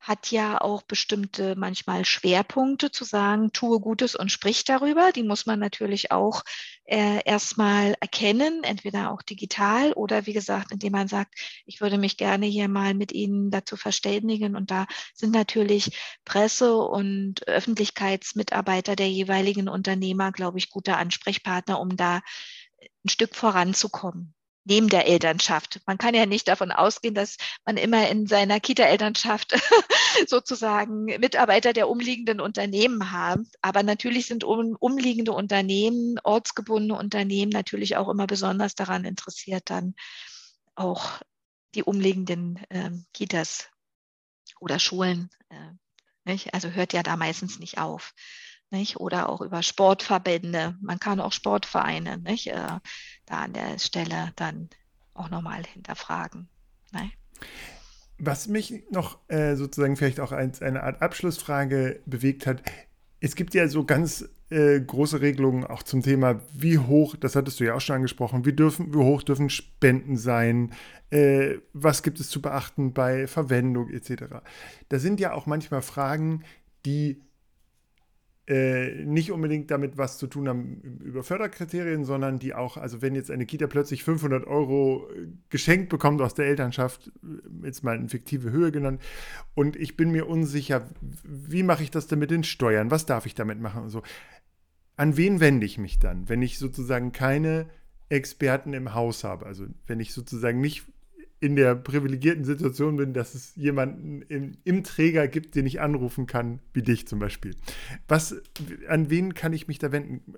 hat 0.00 0.30
ja 0.30 0.60
auch 0.60 0.82
bestimmte 0.82 1.54
manchmal 1.56 2.06
Schwerpunkte 2.06 2.90
zu 2.90 3.04
sagen, 3.04 3.52
tue 3.52 3.80
Gutes 3.80 4.16
und 4.16 4.32
sprich 4.32 4.64
darüber. 4.64 5.12
Die 5.12 5.22
muss 5.22 5.44
man 5.44 5.58
natürlich 5.58 6.10
auch 6.10 6.42
äh, 6.84 7.22
erstmal 7.24 7.94
erkennen, 8.00 8.64
entweder 8.64 9.12
auch 9.12 9.20
digital 9.20 9.92
oder 9.92 10.26
wie 10.26 10.32
gesagt, 10.32 10.72
indem 10.72 10.92
man 10.92 11.06
sagt, 11.06 11.34
ich 11.66 11.82
würde 11.82 11.98
mich 11.98 12.16
gerne 12.16 12.46
hier 12.46 12.68
mal 12.68 12.94
mit 12.94 13.12
Ihnen 13.12 13.50
dazu 13.50 13.76
verständigen. 13.76 14.56
Und 14.56 14.70
da 14.70 14.86
sind 15.14 15.34
natürlich 15.34 15.98
Presse 16.24 16.76
und 16.76 17.46
Öffentlichkeitsmitarbeiter 17.46 18.96
der 18.96 19.10
jeweiligen 19.10 19.68
Unternehmer, 19.68 20.32
glaube 20.32 20.58
ich, 20.58 20.70
gute 20.70 20.96
Ansprechpartner, 20.96 21.78
um 21.78 21.96
da 21.96 22.22
ein 23.04 23.08
Stück 23.10 23.34
voranzukommen 23.36 24.34
neben 24.70 24.88
der 24.88 25.08
Elternschaft. 25.08 25.80
Man 25.84 25.98
kann 25.98 26.14
ja 26.14 26.26
nicht 26.26 26.46
davon 26.46 26.70
ausgehen, 26.70 27.12
dass 27.12 27.38
man 27.66 27.76
immer 27.76 28.08
in 28.08 28.28
seiner 28.28 28.60
Kita-Elternschaft 28.60 29.52
sozusagen 30.28 31.06
Mitarbeiter 31.06 31.72
der 31.72 31.88
umliegenden 31.88 32.40
Unternehmen 32.40 33.10
haben. 33.10 33.50
Aber 33.62 33.82
natürlich 33.82 34.26
sind 34.26 34.44
um, 34.44 34.76
umliegende 34.78 35.32
Unternehmen, 35.32 36.20
ortsgebundene 36.22 36.96
Unternehmen 36.96 37.50
natürlich 37.50 37.96
auch 37.96 38.08
immer 38.08 38.28
besonders 38.28 38.76
daran 38.76 39.04
interessiert, 39.04 39.64
dann 39.70 39.96
auch 40.76 41.20
die 41.74 41.82
umliegenden 41.82 42.60
äh, 42.68 42.90
Kitas 43.12 43.70
oder 44.60 44.78
Schulen. 44.78 45.30
Äh, 45.48 46.36
also 46.52 46.70
hört 46.70 46.92
ja 46.92 47.02
da 47.02 47.16
meistens 47.16 47.58
nicht 47.58 47.78
auf 47.78 48.14
nicht? 48.70 48.98
Oder 48.98 49.28
auch 49.28 49.40
über 49.40 49.62
Sportverbände. 49.62 50.76
Man 50.80 50.98
kann 50.98 51.20
auch 51.20 51.32
Sportvereine, 51.32 52.18
nicht? 52.18 52.48
Äh, 52.48 52.78
da 53.26 53.38
an 53.42 53.52
der 53.52 53.78
Stelle 53.78 54.32
dann 54.36 54.68
auch 55.14 55.30
nochmal 55.30 55.62
hinterfragen. 55.64 56.48
Ne? 56.92 57.10
Was 58.18 58.48
mich 58.48 58.84
noch 58.90 59.18
äh, 59.28 59.56
sozusagen 59.56 59.96
vielleicht 59.96 60.20
auch 60.20 60.32
als 60.32 60.62
eine 60.62 60.82
Art 60.82 61.00
Abschlussfrage 61.00 62.00
bewegt 62.06 62.46
hat, 62.46 62.62
es 63.20 63.34
gibt 63.34 63.54
ja 63.54 63.68
so 63.68 63.84
ganz 63.84 64.28
äh, 64.50 64.80
große 64.80 65.20
Regelungen 65.20 65.64
auch 65.64 65.82
zum 65.82 66.02
Thema, 66.02 66.40
wie 66.52 66.78
hoch, 66.78 67.16
das 67.16 67.36
hattest 67.36 67.60
du 67.60 67.64
ja 67.64 67.74
auch 67.74 67.80
schon 67.80 67.96
angesprochen, 67.96 68.44
wie, 68.44 68.52
dürfen, 68.52 68.92
wie 68.92 68.98
hoch 68.98 69.22
dürfen 69.22 69.48
Spenden 69.48 70.16
sein, 70.16 70.72
äh, 71.10 71.58
was 71.72 72.02
gibt 72.02 72.18
es 72.18 72.28
zu 72.28 72.42
beachten 72.42 72.92
bei 72.92 73.26
Verwendung 73.26 73.90
etc. 73.90 74.24
Da 74.88 74.98
sind 74.98 75.20
ja 75.20 75.32
auch 75.32 75.46
manchmal 75.46 75.82
Fragen, 75.82 76.44
die 76.84 77.20
äh, 78.46 79.04
nicht 79.04 79.30
unbedingt 79.30 79.70
damit 79.70 79.96
was 79.96 80.18
zu 80.18 80.26
tun 80.26 80.48
haben 80.48 80.80
über 81.04 81.22
Förderkriterien, 81.22 82.04
sondern 82.04 82.38
die 82.38 82.54
auch, 82.54 82.76
also 82.76 83.00
wenn 83.00 83.14
jetzt 83.14 83.30
eine 83.30 83.46
Kita 83.46 83.66
plötzlich 83.66 84.02
500 84.02 84.46
Euro 84.46 85.08
äh, 85.10 85.28
geschenkt 85.50 85.88
bekommt 85.88 86.20
aus 86.20 86.34
der 86.34 86.46
Elternschaft, 86.46 87.12
äh, 87.22 87.66
jetzt 87.66 87.84
mal 87.84 87.96
eine 87.96 88.08
fiktive 88.08 88.50
Höhe 88.50 88.72
genannt, 88.72 89.00
und 89.54 89.76
ich 89.76 89.96
bin 89.96 90.10
mir 90.10 90.26
unsicher, 90.26 90.88
wie 91.22 91.62
mache 91.62 91.82
ich 91.82 91.90
das 91.90 92.08
denn 92.08 92.18
mit 92.18 92.30
den 92.30 92.42
Steuern, 92.42 92.90
was 92.90 93.06
darf 93.06 93.26
ich 93.26 93.34
damit 93.34 93.60
machen 93.60 93.84
und 93.84 93.90
so. 93.90 94.02
An 94.96 95.16
wen 95.16 95.38
wende 95.40 95.64
ich 95.64 95.78
mich 95.78 95.98
dann, 95.98 96.28
wenn 96.28 96.42
ich 96.42 96.58
sozusagen 96.58 97.12
keine 97.12 97.68
Experten 98.08 98.72
im 98.72 98.94
Haus 98.94 99.22
habe? 99.22 99.46
Also 99.46 99.66
wenn 99.86 100.00
ich 100.00 100.12
sozusagen 100.12 100.60
nicht 100.60 100.84
in 101.40 101.56
der 101.56 101.74
privilegierten 101.74 102.44
Situation 102.44 102.96
bin, 102.96 103.14
dass 103.14 103.34
es 103.34 103.56
jemanden 103.56 104.22
im, 104.22 104.58
im, 104.64 104.84
Träger 104.84 105.26
gibt, 105.26 105.54
den 105.54 105.66
ich 105.66 105.80
anrufen 105.80 106.26
kann, 106.26 106.60
wie 106.74 106.82
dich 106.82 107.08
zum 107.08 107.18
Beispiel. 107.18 107.56
Was, 108.08 108.36
an 108.88 109.08
wen 109.08 109.32
kann 109.34 109.54
ich 109.54 109.66
mich 109.66 109.78
da 109.78 109.90
wenden? 109.90 110.34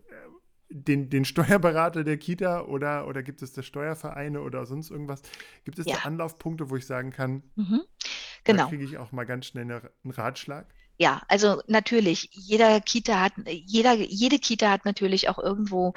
Den, 0.70 1.10
den 1.10 1.26
Steuerberater 1.26 2.02
der 2.02 2.16
Kita 2.16 2.62
oder, 2.62 3.06
oder 3.06 3.22
gibt 3.22 3.42
es 3.42 3.52
da 3.52 3.62
Steuervereine 3.62 4.40
oder 4.40 4.64
sonst 4.64 4.90
irgendwas? 4.90 5.20
Gibt 5.64 5.78
es 5.78 5.86
ja. 5.86 5.96
da 5.96 6.02
Anlaufpunkte, 6.02 6.70
wo 6.70 6.76
ich 6.76 6.86
sagen 6.86 7.10
kann, 7.10 7.42
mhm. 7.56 7.82
genau. 8.44 8.62
da 8.62 8.68
kriege 8.70 8.84
ich 8.84 8.96
auch 8.96 9.12
mal 9.12 9.24
ganz 9.24 9.46
schnell 9.46 9.64
einen 9.64 10.10
Ratschlag? 10.12 10.72
Ja, 10.98 11.20
also 11.28 11.62
natürlich, 11.66 12.30
jeder 12.32 12.80
Kita 12.80 13.20
hat, 13.20 13.32
jeder, 13.46 13.94
jede 13.94 14.38
Kita 14.38 14.70
hat 14.70 14.84
natürlich 14.84 15.28
auch 15.28 15.38
irgendwo 15.38 15.92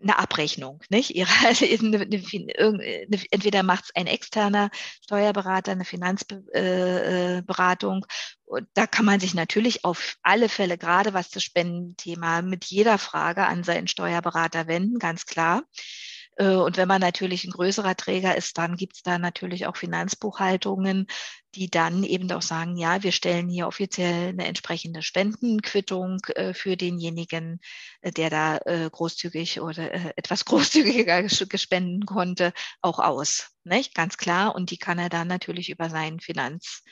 eine 0.00 0.18
Abrechnung, 0.18 0.82
nicht? 0.88 1.14
Ihre, 1.14 1.30
entweder 3.30 3.62
macht 3.62 3.84
es 3.84 3.94
ein 3.94 4.06
externer 4.06 4.70
Steuerberater, 5.02 5.72
eine 5.72 5.84
Finanzberatung. 5.84 8.06
Äh, 8.54 8.62
da 8.74 8.86
kann 8.86 9.04
man 9.04 9.20
sich 9.20 9.34
natürlich 9.34 9.84
auf 9.84 10.16
alle 10.22 10.48
Fälle, 10.48 10.78
gerade 10.78 11.14
was 11.14 11.30
das 11.30 11.42
Spendenthema, 11.42 12.42
mit 12.42 12.66
jeder 12.66 12.98
Frage 12.98 13.46
an 13.46 13.64
seinen 13.64 13.88
Steuerberater 13.88 14.66
wenden, 14.66 14.98
ganz 14.98 15.26
klar. 15.26 15.62
Äh, 16.36 16.54
und 16.54 16.76
wenn 16.76 16.88
man 16.88 17.00
natürlich 17.00 17.44
ein 17.44 17.50
größerer 17.50 17.96
Träger 17.96 18.36
ist, 18.36 18.58
dann 18.58 18.76
gibt 18.76 18.96
es 18.96 19.02
da 19.02 19.18
natürlich 19.18 19.66
auch 19.66 19.76
Finanzbuchhaltungen, 19.76 21.06
die 21.54 21.70
dann 21.70 22.04
eben 22.04 22.30
auch 22.32 22.42
sagen, 22.42 22.76
ja, 22.76 23.02
wir 23.02 23.12
stellen 23.12 23.48
hier 23.48 23.66
offiziell 23.66 24.28
eine 24.28 24.46
entsprechende 24.46 25.02
Spendenquittung 25.02 26.18
äh, 26.34 26.52
für 26.54 26.76
denjenigen, 26.76 27.60
äh, 28.02 28.10
der 28.12 28.30
da 28.30 28.58
großzügig 28.90 29.60
oder 29.60 30.16
etwas 30.18 30.44
großzügiger 30.44 31.22
gespenden 31.22 32.06
konnte, 32.06 32.52
auch 32.80 32.98
aus. 32.98 33.52
Nicht? 33.64 33.94
Ganz 33.94 34.16
klar. 34.16 34.54
Und 34.54 34.70
die 34.70 34.78
kann 34.78 34.98
er 34.98 35.08
dann 35.08 35.28
natürlich 35.28 35.70
über 35.70 35.90
seinen 35.90 36.20
Finanz 36.20 36.82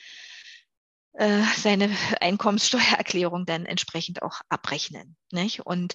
äh, 1.17 1.43
seine 1.57 1.89
Einkommenssteuererklärung 2.19 3.45
dann 3.45 3.65
entsprechend 3.65 4.21
auch 4.21 4.41
abrechnen. 4.49 5.15
Nicht? 5.31 5.65
Und 5.65 5.93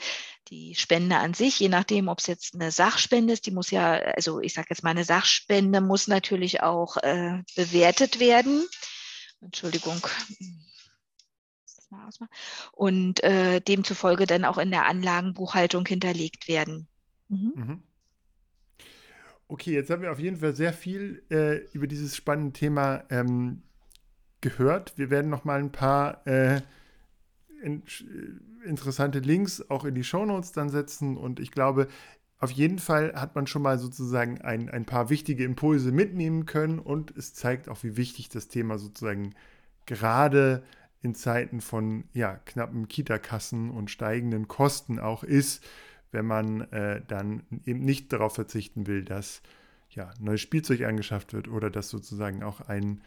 die 0.49 0.75
Spende 0.75 1.17
an 1.17 1.35
sich, 1.35 1.61
je 1.61 1.69
nachdem, 1.69 2.09
ob 2.09 2.21
es 2.21 2.27
jetzt 2.27 2.55
eine 2.55 2.71
Sachspende 2.71 3.33
ist, 3.33 3.47
die 3.47 3.51
muss 3.51 3.71
ja, 3.71 3.93
also 3.93 4.41
ich 4.41 4.55
sage 4.55 4.69
jetzt 4.71 4.83
mal, 4.83 4.91
eine 4.91 5.05
Sachspende 5.05 5.81
muss 5.81 6.09
natürlich 6.09 6.63
auch 6.63 6.97
äh, 6.99 7.43
bewertet 7.55 8.19
werden. 8.19 8.67
Entschuldigung. 9.41 10.01
Und 12.73 13.23
äh, 13.23 13.61
demzufolge 13.61 14.27
dann 14.27 14.45
auch 14.45 14.59
in 14.59 14.71
der 14.71 14.87
Anlagenbuchhaltung 14.87 15.85
hinterlegt 15.87 16.49
werden. 16.49 16.89
Mhm. 17.29 17.53
Mhm. 17.55 17.83
Okay, 19.49 19.73
jetzt 19.73 19.91
haben 19.91 20.03
wir 20.03 20.13
auf 20.13 20.21
jeden 20.21 20.37
Fall 20.37 20.55
sehr 20.55 20.73
viel 20.73 21.25
äh, 21.31 21.57
über 21.73 21.89
dieses 21.89 22.17
spannende 22.17 22.53
Thema 22.53 23.05
ähm, 23.11 23.65
gehört. 24.41 24.97
Wir 24.97 25.11
werden 25.11 25.31
noch 25.31 25.45
mal 25.45 25.59
ein 25.59 25.73
paar 25.73 26.27
äh, 26.27 26.61
in, 27.63 27.83
interessante 28.65 29.19
Links 29.21 29.65
auch 29.71 29.85
in 29.85 29.95
die 29.95 30.05
Shownotes 30.05 30.53
dann 30.53 30.69
setzen 30.69 31.17
und 31.17 31.41
ich 31.41 31.51
glaube, 31.51 31.89
auf 32.39 32.51
jeden 32.51 32.79
Fall 32.79 33.13
hat 33.15 33.35
man 33.35 33.47
schon 33.47 33.63
mal 33.63 33.79
sozusagen 33.79 34.41
ein, 34.41 34.71
ein 34.71 34.87
paar 34.87 35.11
wichtige 35.11 35.45
Impulse 35.45 35.93
mitnehmen 35.93 36.47
können 36.47 36.79
und 36.79 37.17
es 37.17 37.35
zeigt 37.35 37.69
auch, 37.69 37.83
wie 37.83 37.97
wichtig 37.97 38.31
das 38.31 38.49
Thema 38.49 38.79
sozusagen 38.79 39.35
gerade 39.85 40.63
in 41.03 41.15
Zeiten 41.15 41.61
von 41.61 42.05
ja, 42.15 42.37
knappen 42.37 42.89
Kitakassen 42.89 43.71
und 43.71 43.91
steigenden 43.91 44.49
Kosten 44.49 44.99
auch 44.99 45.23
ist, 45.23 45.65
wenn 46.13 46.27
man 46.27 46.63
äh, 46.73 47.03
dann 47.07 47.43
eben 47.65 47.81
nicht 47.81 48.13
darauf 48.13 48.35
verzichten 48.35 48.87
will, 48.87 49.05
dass 49.05 49.43
ja, 49.91 50.11
neues 50.19 50.41
Spielzeug 50.41 50.83
angeschafft 50.83 51.33
wird 51.33 51.49
oder 51.49 51.71
dass 51.71 51.89
sozusagen 51.89 52.43
auch 52.43 52.61
ein, 52.63 53.03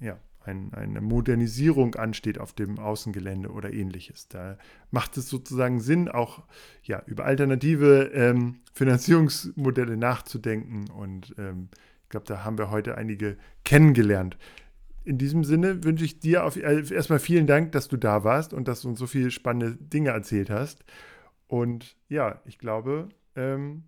ja, 0.00 0.18
ein, 0.46 0.72
eine 0.72 1.00
Modernisierung 1.00 1.94
ansteht 1.96 2.38
auf 2.38 2.52
dem 2.52 2.78
Außengelände 2.78 3.50
oder 3.50 3.72
ähnliches. 3.72 4.28
Da 4.28 4.58
macht 4.90 5.16
es 5.16 5.28
sozusagen 5.28 5.80
Sinn, 5.80 6.08
auch 6.08 6.44
ja, 6.82 7.02
über 7.06 7.24
alternative 7.24 8.10
ähm, 8.14 8.56
Finanzierungsmodelle 8.72 9.96
nachzudenken. 9.96 10.90
Und 10.90 11.34
ähm, 11.38 11.68
ich 12.04 12.08
glaube, 12.10 12.26
da 12.26 12.44
haben 12.44 12.58
wir 12.58 12.70
heute 12.70 12.96
einige 12.96 13.36
kennengelernt. 13.64 14.38
In 15.04 15.18
diesem 15.18 15.44
Sinne 15.44 15.84
wünsche 15.84 16.04
ich 16.04 16.20
dir 16.20 16.44
auf, 16.44 16.56
äh, 16.56 16.82
erstmal 16.92 17.18
vielen 17.18 17.46
Dank, 17.46 17.72
dass 17.72 17.88
du 17.88 17.96
da 17.96 18.24
warst 18.24 18.52
und 18.52 18.68
dass 18.68 18.82
du 18.82 18.88
uns 18.88 18.98
so 18.98 19.06
viele 19.06 19.30
spannende 19.30 19.76
Dinge 19.76 20.10
erzählt 20.10 20.50
hast. 20.50 20.84
Und 21.48 21.96
ja, 22.08 22.40
ich 22.44 22.58
glaube, 22.58 23.08
ähm, 23.36 23.84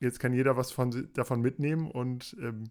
jetzt 0.00 0.20
kann 0.20 0.32
jeder 0.32 0.56
was 0.56 0.72
von, 0.72 1.08
davon 1.14 1.40
mitnehmen 1.40 1.90
und 1.90 2.36
ähm, 2.40 2.70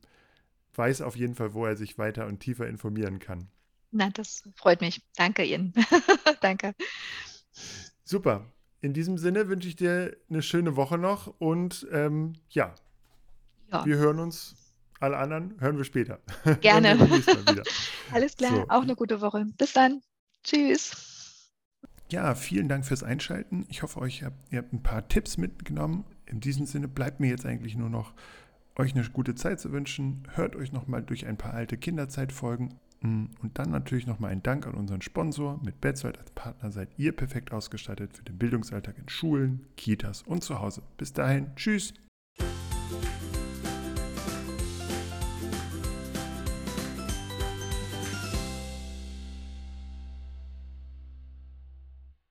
weiß 0.77 1.01
auf 1.01 1.15
jeden 1.15 1.35
Fall, 1.35 1.53
wo 1.53 1.65
er 1.65 1.75
sich 1.75 1.97
weiter 1.97 2.27
und 2.27 2.39
tiefer 2.39 2.67
informieren 2.67 3.19
kann. 3.19 3.49
Na, 3.91 4.09
das 4.09 4.43
freut 4.55 4.81
mich. 4.81 5.01
Danke 5.15 5.43
Ihnen. 5.43 5.73
Danke. 6.41 6.75
Super. 8.03 8.51
In 8.81 8.93
diesem 8.93 9.17
Sinne 9.17 9.47
wünsche 9.47 9.67
ich 9.67 9.75
dir 9.75 10.15
eine 10.29 10.41
schöne 10.41 10.75
Woche 10.75 10.97
noch 10.97 11.33
und 11.39 11.87
ähm, 11.91 12.33
ja, 12.49 12.75
ja, 13.71 13.85
wir 13.85 13.97
hören 13.97 14.19
uns. 14.19 14.55
Alle 14.99 15.17
anderen 15.17 15.59
hören 15.59 15.77
wir 15.77 15.83
später. 15.83 16.19
Gerne. 16.61 16.97
Alles 18.11 18.35
klar. 18.35 18.51
So. 18.51 18.65
Auch 18.69 18.81
eine 18.81 18.95
gute 18.95 19.21
Woche. 19.21 19.45
Bis 19.57 19.73
dann. 19.73 20.01
Tschüss. 20.43 21.51
Ja, 22.09 22.33
vielen 22.35 22.67
Dank 22.67 22.85
fürs 22.85 23.03
Einschalten. 23.03 23.65
Ich 23.69 23.83
hoffe, 23.83 23.99
euch 23.99 24.23
habt, 24.23 24.51
ihr 24.51 24.59
habt 24.59 24.73
ein 24.73 24.81
paar 24.81 25.07
Tipps 25.07 25.37
mitgenommen. 25.37 26.05
In 26.25 26.39
diesem 26.39 26.65
Sinne 26.65 26.87
bleibt 26.87 27.19
mir 27.19 27.29
jetzt 27.29 27.45
eigentlich 27.45 27.75
nur 27.75 27.89
noch 27.89 28.13
euch 28.77 28.95
eine 28.95 29.07
gute 29.09 29.35
Zeit 29.35 29.59
zu 29.59 29.71
wünschen. 29.71 30.23
Hört 30.33 30.55
euch 30.55 30.71
nochmal 30.71 31.03
durch 31.03 31.25
ein 31.25 31.37
paar 31.37 31.53
alte 31.53 31.77
Kinderzeitfolgen 31.77 32.75
mm, 33.01 33.25
und 33.41 33.59
dann 33.59 33.71
natürlich 33.71 34.07
nochmal 34.07 34.31
ein 34.31 34.43
Dank 34.43 34.67
an 34.67 34.75
unseren 34.75 35.01
Sponsor. 35.01 35.59
Mit 35.63 35.81
Betzold 35.81 36.19
als 36.19 36.31
Partner 36.31 36.71
seid 36.71 36.89
ihr 36.97 37.11
perfekt 37.11 37.51
ausgestattet 37.51 38.15
für 38.15 38.23
den 38.23 38.37
Bildungsalltag 38.37 38.97
in 38.97 39.09
Schulen, 39.09 39.67
Kitas 39.75 40.23
und 40.23 40.43
zu 40.43 40.59
Hause. 40.59 40.83
Bis 40.97 41.13
dahin, 41.13 41.55
tschüss. 41.55 41.93